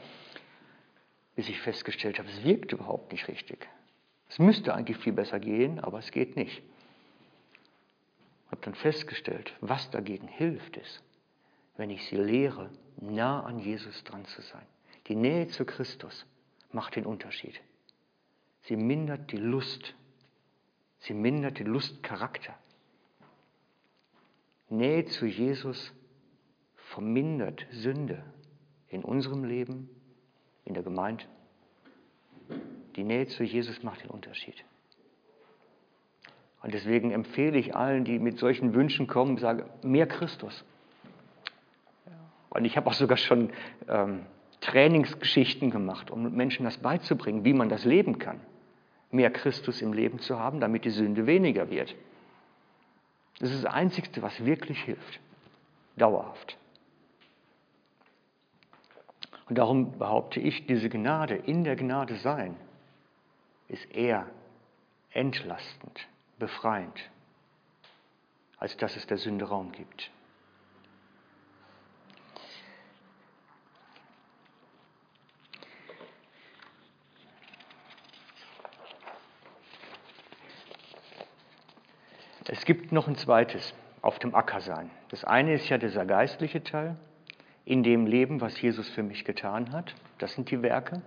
[1.35, 3.69] Bis ich festgestellt habe, es wirkt überhaupt nicht richtig.
[4.29, 6.63] Es müsste eigentlich viel besser gehen, aber es geht nicht
[8.51, 11.03] habe dann festgestellt, was dagegen hilft, ist,
[11.77, 14.67] wenn ich sie lehre, nah an Jesus dran zu sein.
[15.07, 16.27] Die Nähe zu Christus
[16.73, 17.61] macht den Unterschied.
[18.63, 19.95] Sie mindert die Lust.
[20.99, 22.55] Sie mindert den Lustcharakter.
[24.69, 25.93] Nähe zu Jesus
[26.75, 28.23] vermindert Sünde
[28.89, 29.89] in unserem Leben,
[30.65, 31.25] in der Gemeinde.
[32.97, 34.65] Die Nähe zu Jesus macht den Unterschied.
[36.63, 40.65] Und deswegen empfehle ich allen, die mit solchen Wünschen kommen, sage, mehr Christus.
[42.51, 43.51] Und ich habe auch sogar schon
[43.89, 44.27] ähm,
[44.61, 48.41] Trainingsgeschichten gemacht, um Menschen das beizubringen, wie man das leben kann.
[49.11, 51.95] Mehr Christus im Leben zu haben, damit die Sünde weniger wird.
[53.39, 55.21] Das ist das Einzige, was wirklich hilft.
[55.97, 56.57] Dauerhaft.
[59.49, 62.57] Und darum behaupte ich, diese Gnade, in der Gnade sein,
[63.69, 64.27] ist eher
[65.11, 66.07] entlastend
[66.39, 66.99] befreiend,
[68.59, 70.11] als dass es der Sünde Raum gibt.
[82.49, 84.91] Es gibt noch ein zweites, auf dem Acker sein.
[85.11, 86.97] Das eine ist ja dieser geistliche Teil,
[87.65, 89.95] in dem Leben, was Jesus für mich getan hat.
[90.19, 91.03] Das sind die Werke.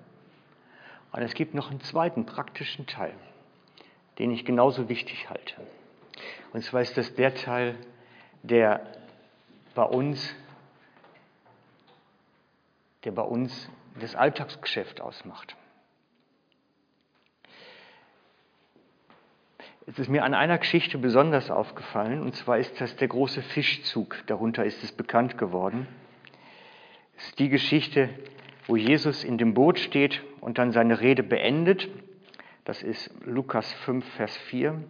[1.12, 3.14] Und es gibt noch einen zweiten praktischen Teil
[4.22, 5.56] den ich genauso wichtig halte.
[6.54, 7.76] Und zwar ist das der Teil,
[8.44, 8.86] der
[9.74, 10.36] bei uns,
[13.04, 13.70] der bei uns
[14.00, 15.56] das Alltagsgeschäft ausmacht.
[19.88, 24.18] Es ist mir an einer Geschichte besonders aufgefallen, und zwar ist das der große Fischzug.
[24.28, 25.88] Darunter ist es bekannt geworden.
[27.18, 28.10] Es ist die Geschichte
[28.68, 31.90] wo Jesus in dem Boot steht und dann seine Rede beendet.
[32.66, 34.82] Das ist Lukas 5, Vers 4.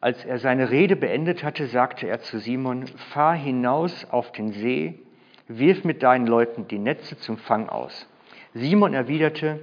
[0.00, 4.98] Als er seine Rede beendet hatte, sagte er zu Simon, fahr hinaus auf den See,
[5.46, 8.08] wirf mit deinen Leuten die Netze zum Fang aus.
[8.54, 9.60] Simon erwiderte,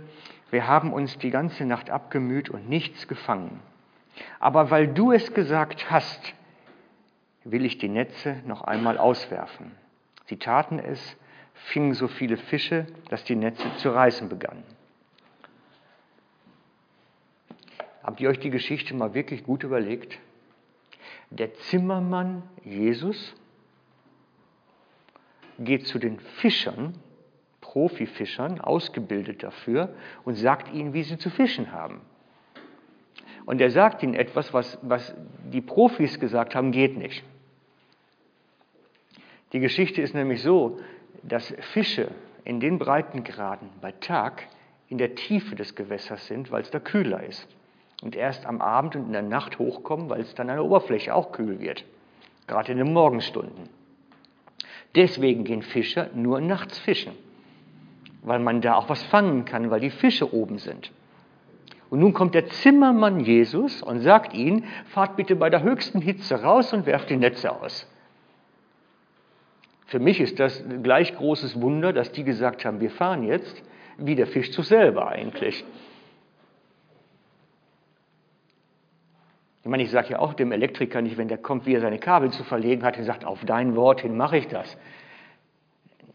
[0.49, 3.59] wir haben uns die ganze Nacht abgemüht und nichts gefangen.
[4.39, 6.33] Aber weil du es gesagt hast,
[7.43, 9.71] will ich die Netze noch einmal auswerfen.
[10.25, 11.17] Sie taten es,
[11.53, 14.63] fingen so viele Fische, dass die Netze zu reißen begannen.
[18.03, 20.17] Habt ihr euch die Geschichte mal wirklich gut überlegt?
[21.29, 23.35] Der Zimmermann Jesus
[25.59, 26.95] geht zu den Fischern,
[27.61, 29.93] Profifischern, ausgebildet dafür,
[30.23, 32.01] und sagt ihnen, wie sie zu fischen haben.
[33.45, 35.15] Und er sagt ihnen etwas, was, was
[35.51, 37.23] die Profis gesagt haben, geht nicht.
[39.53, 40.79] Die Geschichte ist nämlich so,
[41.23, 42.11] dass Fische
[42.43, 44.47] in den Breitengraden bei Tag
[44.87, 47.47] in der Tiefe des Gewässers sind, weil es da kühler ist.
[48.01, 51.13] Und erst am Abend und in der Nacht hochkommen, weil es dann an der Oberfläche
[51.13, 51.83] auch kühl wird.
[52.47, 53.69] Gerade in den Morgenstunden.
[54.95, 57.13] Deswegen gehen Fischer nur nachts fischen.
[58.23, 60.91] Weil man da auch was fangen kann, weil die Fische oben sind.
[61.89, 66.41] Und nun kommt der Zimmermann Jesus und sagt ihnen, fahrt bitte bei der höchsten Hitze
[66.41, 67.87] raus und werft die Netze aus.
[69.87, 73.63] Für mich ist das ein gleich großes Wunder, dass die gesagt haben, wir fahren jetzt,
[73.97, 75.65] wie der Fischzug selber eigentlich.
[79.63, 81.99] Ich meine, ich sage ja auch dem Elektriker nicht, wenn der kommt, wie er seine
[81.99, 84.77] Kabel zu verlegen hat, und sagt, auf dein Wort hin mache ich das.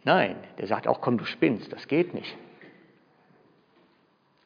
[0.04, 2.36] Nein, der sagt auch, komm, du spinnst, das geht nicht.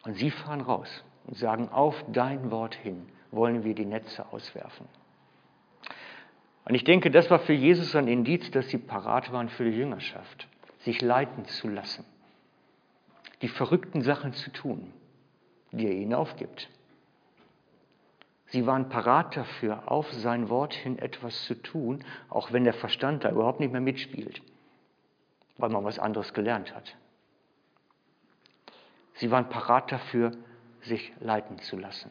[0.05, 4.89] Und sie fahren raus und sagen, auf dein Wort hin wollen wir die Netze auswerfen.
[6.65, 9.77] Und ich denke, das war für Jesus ein Indiz, dass sie parat waren für die
[9.77, 10.49] Jüngerschaft,
[10.81, 12.05] sich leiten zu lassen,
[13.43, 14.93] die verrückten Sachen zu tun,
[15.71, 16.71] die er ihnen aufgibt.
[18.47, 23.25] Sie waren parat dafür, auf sein Wort hin etwas zu tun, auch wenn der Verstand
[23.25, 24.41] da überhaupt nicht mehr mitspielt,
[25.59, 26.97] weil man was anderes gelernt hat.
[29.15, 30.33] Sie waren parat dafür,
[30.83, 32.11] sich leiten zu lassen.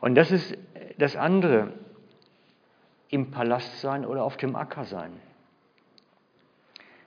[0.00, 0.56] Und das ist
[0.98, 1.72] das andere,
[3.08, 5.12] im Palast sein oder auf dem Acker sein.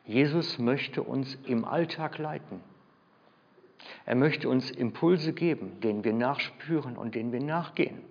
[0.06, 2.62] Jesus möchte uns im Alltag leiten.
[4.06, 8.02] Er möchte uns Impulse geben, denen wir nachspüren und denen wir nachgehen.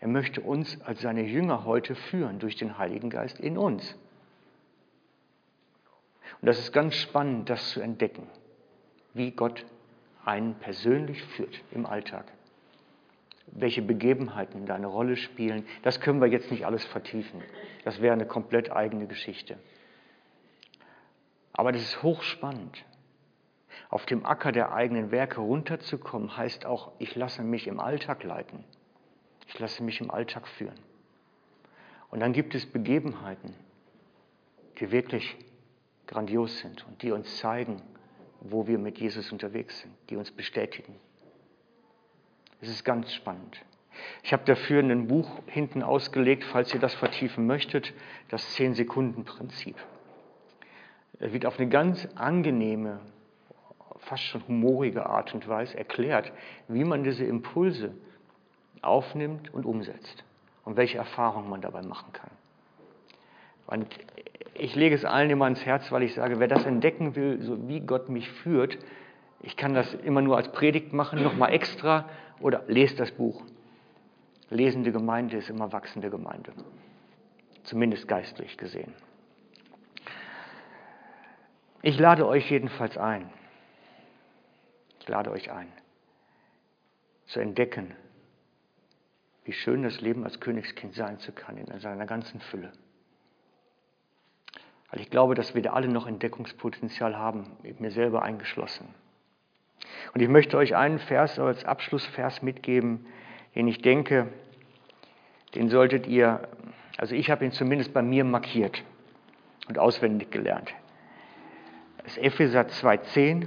[0.00, 3.94] Er möchte uns als seine Jünger heute führen durch den Heiligen Geist in uns.
[6.40, 8.26] Und das ist ganz spannend, das zu entdecken,
[9.12, 9.66] wie Gott
[10.24, 12.26] einen persönlich führt im Alltag
[13.52, 15.66] welche Begebenheiten da eine Rolle spielen.
[15.82, 17.42] Das können wir jetzt nicht alles vertiefen.
[17.84, 19.58] Das wäre eine komplett eigene Geschichte.
[21.52, 22.84] Aber das ist hochspannend.
[23.88, 28.64] Auf dem Acker der eigenen Werke runterzukommen, heißt auch, ich lasse mich im Alltag leiten.
[29.48, 30.78] Ich lasse mich im Alltag führen.
[32.10, 33.54] Und dann gibt es Begebenheiten,
[34.78, 35.36] die wirklich
[36.06, 37.82] grandios sind und die uns zeigen,
[38.40, 40.96] wo wir mit Jesus unterwegs sind, die uns bestätigen.
[42.60, 43.60] Es ist ganz spannend.
[44.22, 47.92] Ich habe dafür ein Buch hinten ausgelegt, falls ihr das vertiefen möchtet,
[48.28, 49.76] das 10-Sekunden-Prinzip.
[51.18, 53.00] Es wird auf eine ganz angenehme,
[53.98, 56.32] fast schon humorige Art und Weise erklärt,
[56.68, 57.94] wie man diese Impulse
[58.80, 60.24] aufnimmt und umsetzt
[60.64, 62.30] und welche Erfahrungen man dabei machen kann.
[63.66, 63.86] Und
[64.60, 67.66] ich lege es allen immer ans Herz, weil ich sage, wer das entdecken will, so
[67.68, 68.78] wie Gott mich führt,
[69.42, 72.08] ich kann das immer nur als Predigt machen, nochmal extra
[72.40, 73.42] oder lest das Buch.
[74.50, 76.52] Lesende Gemeinde ist immer wachsende Gemeinde.
[77.62, 78.92] Zumindest geistlich gesehen.
[81.80, 83.30] Ich lade euch jedenfalls ein.
[85.00, 85.68] Ich lade euch ein,
[87.24, 87.94] zu entdecken,
[89.44, 92.70] wie schön das Leben als Königskind sein zu kann in seiner ganzen Fülle.
[94.90, 97.46] Weil ich glaube, dass wir da alle noch Entdeckungspotenzial haben,
[97.78, 98.88] mir selber eingeschlossen.
[100.14, 103.06] Und ich möchte euch einen Vers als Abschlussvers mitgeben,
[103.54, 104.28] den ich denke,
[105.54, 106.48] den solltet ihr,
[106.96, 108.82] also ich habe ihn zumindest bei mir markiert
[109.68, 110.72] und auswendig gelernt.
[112.04, 113.46] Das Epheser 2,10.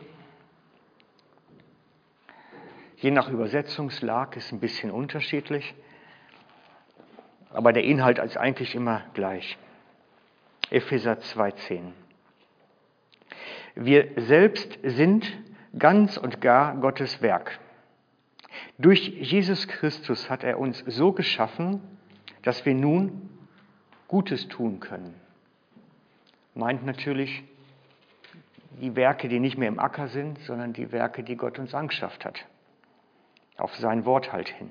[2.98, 5.76] Je nach Übersetzungslag ist ein bisschen unterschiedlich,
[7.50, 9.58] aber der Inhalt ist eigentlich immer gleich.
[10.70, 11.92] Epheser 2,10.
[13.76, 15.32] Wir selbst sind
[15.78, 17.60] ganz und gar Gottes Werk.
[18.78, 21.82] Durch Jesus Christus hat er uns so geschaffen,
[22.44, 23.30] dass wir nun
[24.08, 25.16] Gutes tun können.
[26.54, 27.44] Meint natürlich
[28.80, 32.26] die Werke, die nicht mehr im Acker sind, sondern die Werke, die Gott uns angeschafft
[32.26, 32.46] hat.
[33.58, 34.70] Auf sein Wort halt hin.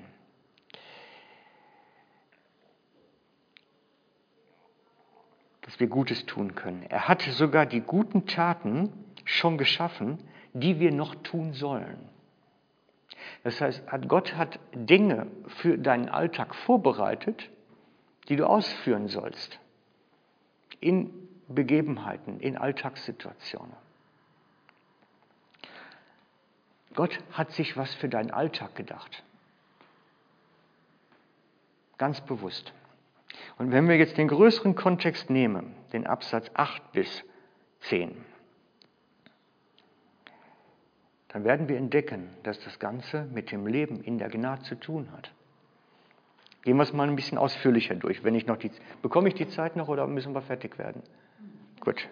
[5.73, 6.83] Dass wir Gutes tun können.
[6.83, 8.93] Er hat sogar die guten Taten
[9.25, 10.19] schon geschaffen,
[10.53, 11.97] die wir noch tun sollen.
[13.43, 17.49] Das heißt, Gott hat Dinge für deinen Alltag vorbereitet,
[18.29, 19.57] die du ausführen sollst.
[20.79, 21.09] In
[21.47, 23.73] Begebenheiten, in Alltagssituationen.
[26.93, 29.23] Gott hat sich was für deinen Alltag gedacht.
[31.97, 32.73] Ganz bewusst.
[33.57, 37.23] Und wenn wir jetzt den größeren Kontext nehmen, den Absatz 8 bis
[37.81, 38.15] 10,
[41.29, 45.11] dann werden wir entdecken, dass das Ganze mit dem Leben in der Gnade zu tun
[45.11, 45.31] hat.
[46.63, 48.23] Gehen wir es mal ein bisschen ausführlicher durch.
[48.23, 51.01] Wenn ich noch die, bekomme ich die Zeit noch oder müssen wir fertig werden?
[51.79, 52.07] Gut.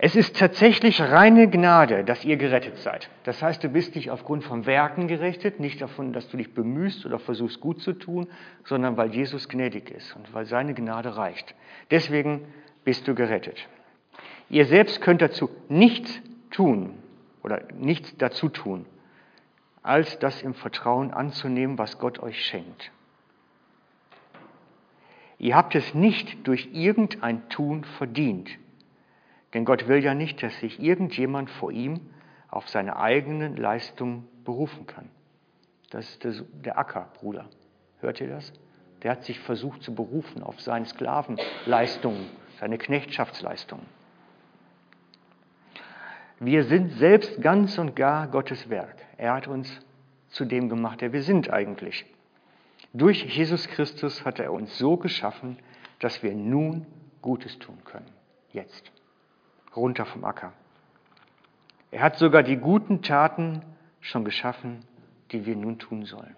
[0.00, 3.10] Es ist tatsächlich reine Gnade, dass ihr gerettet seid.
[3.24, 7.04] Das heißt, du bist nicht aufgrund von Werken gerechtet, nicht davon, dass du dich bemühst
[7.04, 8.28] oder versuchst gut zu tun,
[8.64, 11.52] sondern weil Jesus gnädig ist und weil seine Gnade reicht.
[11.90, 12.42] Deswegen
[12.84, 13.66] bist du gerettet.
[14.48, 16.22] Ihr selbst könnt dazu nichts
[16.52, 16.94] tun,
[17.42, 18.86] oder nichts dazu tun,
[19.82, 22.92] als das im Vertrauen anzunehmen, was Gott euch schenkt.
[25.38, 28.50] Ihr habt es nicht durch irgendein Tun verdient,
[29.54, 32.00] denn Gott will ja nicht, dass sich irgendjemand vor ihm
[32.50, 35.08] auf seine eigenen Leistungen berufen kann.
[35.90, 37.48] Das ist der Ackerbruder.
[38.00, 38.52] Hört ihr das?
[39.02, 42.26] Der hat sich versucht zu berufen auf seine Sklavenleistungen,
[42.58, 43.86] seine Knechtschaftsleistungen.
[46.40, 48.96] Wir sind selbst ganz und gar Gottes Werk.
[49.16, 49.80] Er hat uns
[50.28, 52.04] zu dem gemacht, der wir sind eigentlich.
[52.92, 55.58] Durch Jesus Christus hat er uns so geschaffen,
[55.98, 56.86] dass wir nun
[57.22, 58.10] Gutes tun können.
[58.52, 58.92] Jetzt.
[59.78, 60.52] Runter vom Acker.
[61.90, 63.62] Er hat sogar die guten Taten
[64.00, 64.84] schon geschaffen,
[65.32, 66.36] die wir nun tun sollen.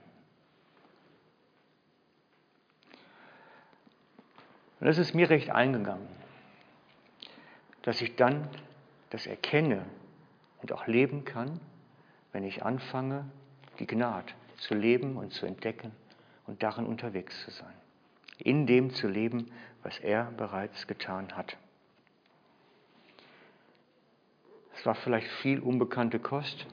[4.81, 6.09] Und das ist mir recht eingegangen,
[7.83, 8.49] dass ich dann
[9.11, 9.85] das erkenne
[10.63, 11.61] und auch leben kann,
[12.33, 13.25] wenn ich anfange,
[13.79, 15.93] die Gnade zu leben und zu entdecken
[16.47, 17.73] und darin unterwegs zu sein.
[18.39, 19.51] In dem zu leben,
[19.83, 21.57] was er bereits getan hat.
[24.81, 26.67] Es war vielleicht viel unbekannte Kost,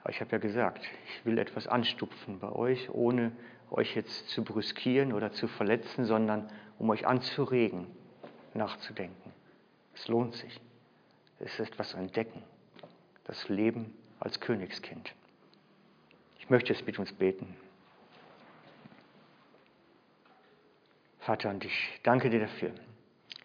[0.00, 3.30] aber ich habe ja gesagt, ich will etwas anstupfen bei euch, ohne
[3.70, 7.88] euch jetzt zu brüskieren oder zu verletzen, sondern um euch anzuregen,
[8.54, 9.34] nachzudenken.
[9.94, 10.58] Es lohnt sich.
[11.40, 12.42] Es ist etwas entdecken.
[13.24, 15.14] Das Leben als Königskind.
[16.38, 17.54] Ich möchte es mit uns beten.
[21.18, 22.72] Vater, und ich danke dir dafür,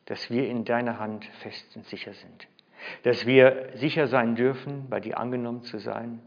[0.06, 2.48] dass wir in deiner Hand fest und sicher sind.
[3.04, 6.22] Dass wir sicher sein dürfen, bei dir angenommen zu sein.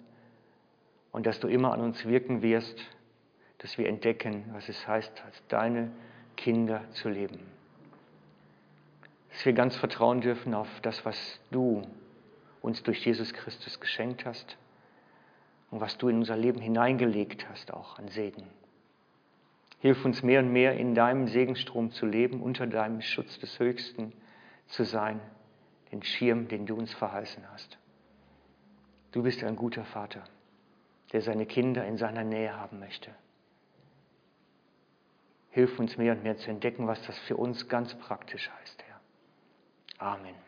[1.12, 2.78] Und dass du immer an uns wirken wirst,
[3.58, 5.90] dass wir entdecken, was es heißt, als deine
[6.36, 7.40] Kinder zu leben
[9.34, 11.82] dass wir ganz vertrauen dürfen auf das, was du
[12.62, 14.56] uns durch Jesus Christus geschenkt hast
[15.70, 18.44] und was du in unser Leben hineingelegt hast, auch an Segen.
[19.84, 24.14] Hilf uns mehr und mehr in deinem Segenstrom zu leben, unter deinem Schutz des Höchsten
[24.66, 25.20] zu sein,
[25.92, 27.76] den Schirm, den du uns verheißen hast.
[29.12, 30.24] Du bist ein guter Vater,
[31.12, 33.10] der seine Kinder in seiner Nähe haben möchte.
[35.50, 39.00] Hilf uns mehr und mehr zu entdecken, was das für uns ganz praktisch heißt, Herr.
[39.98, 40.43] Amen.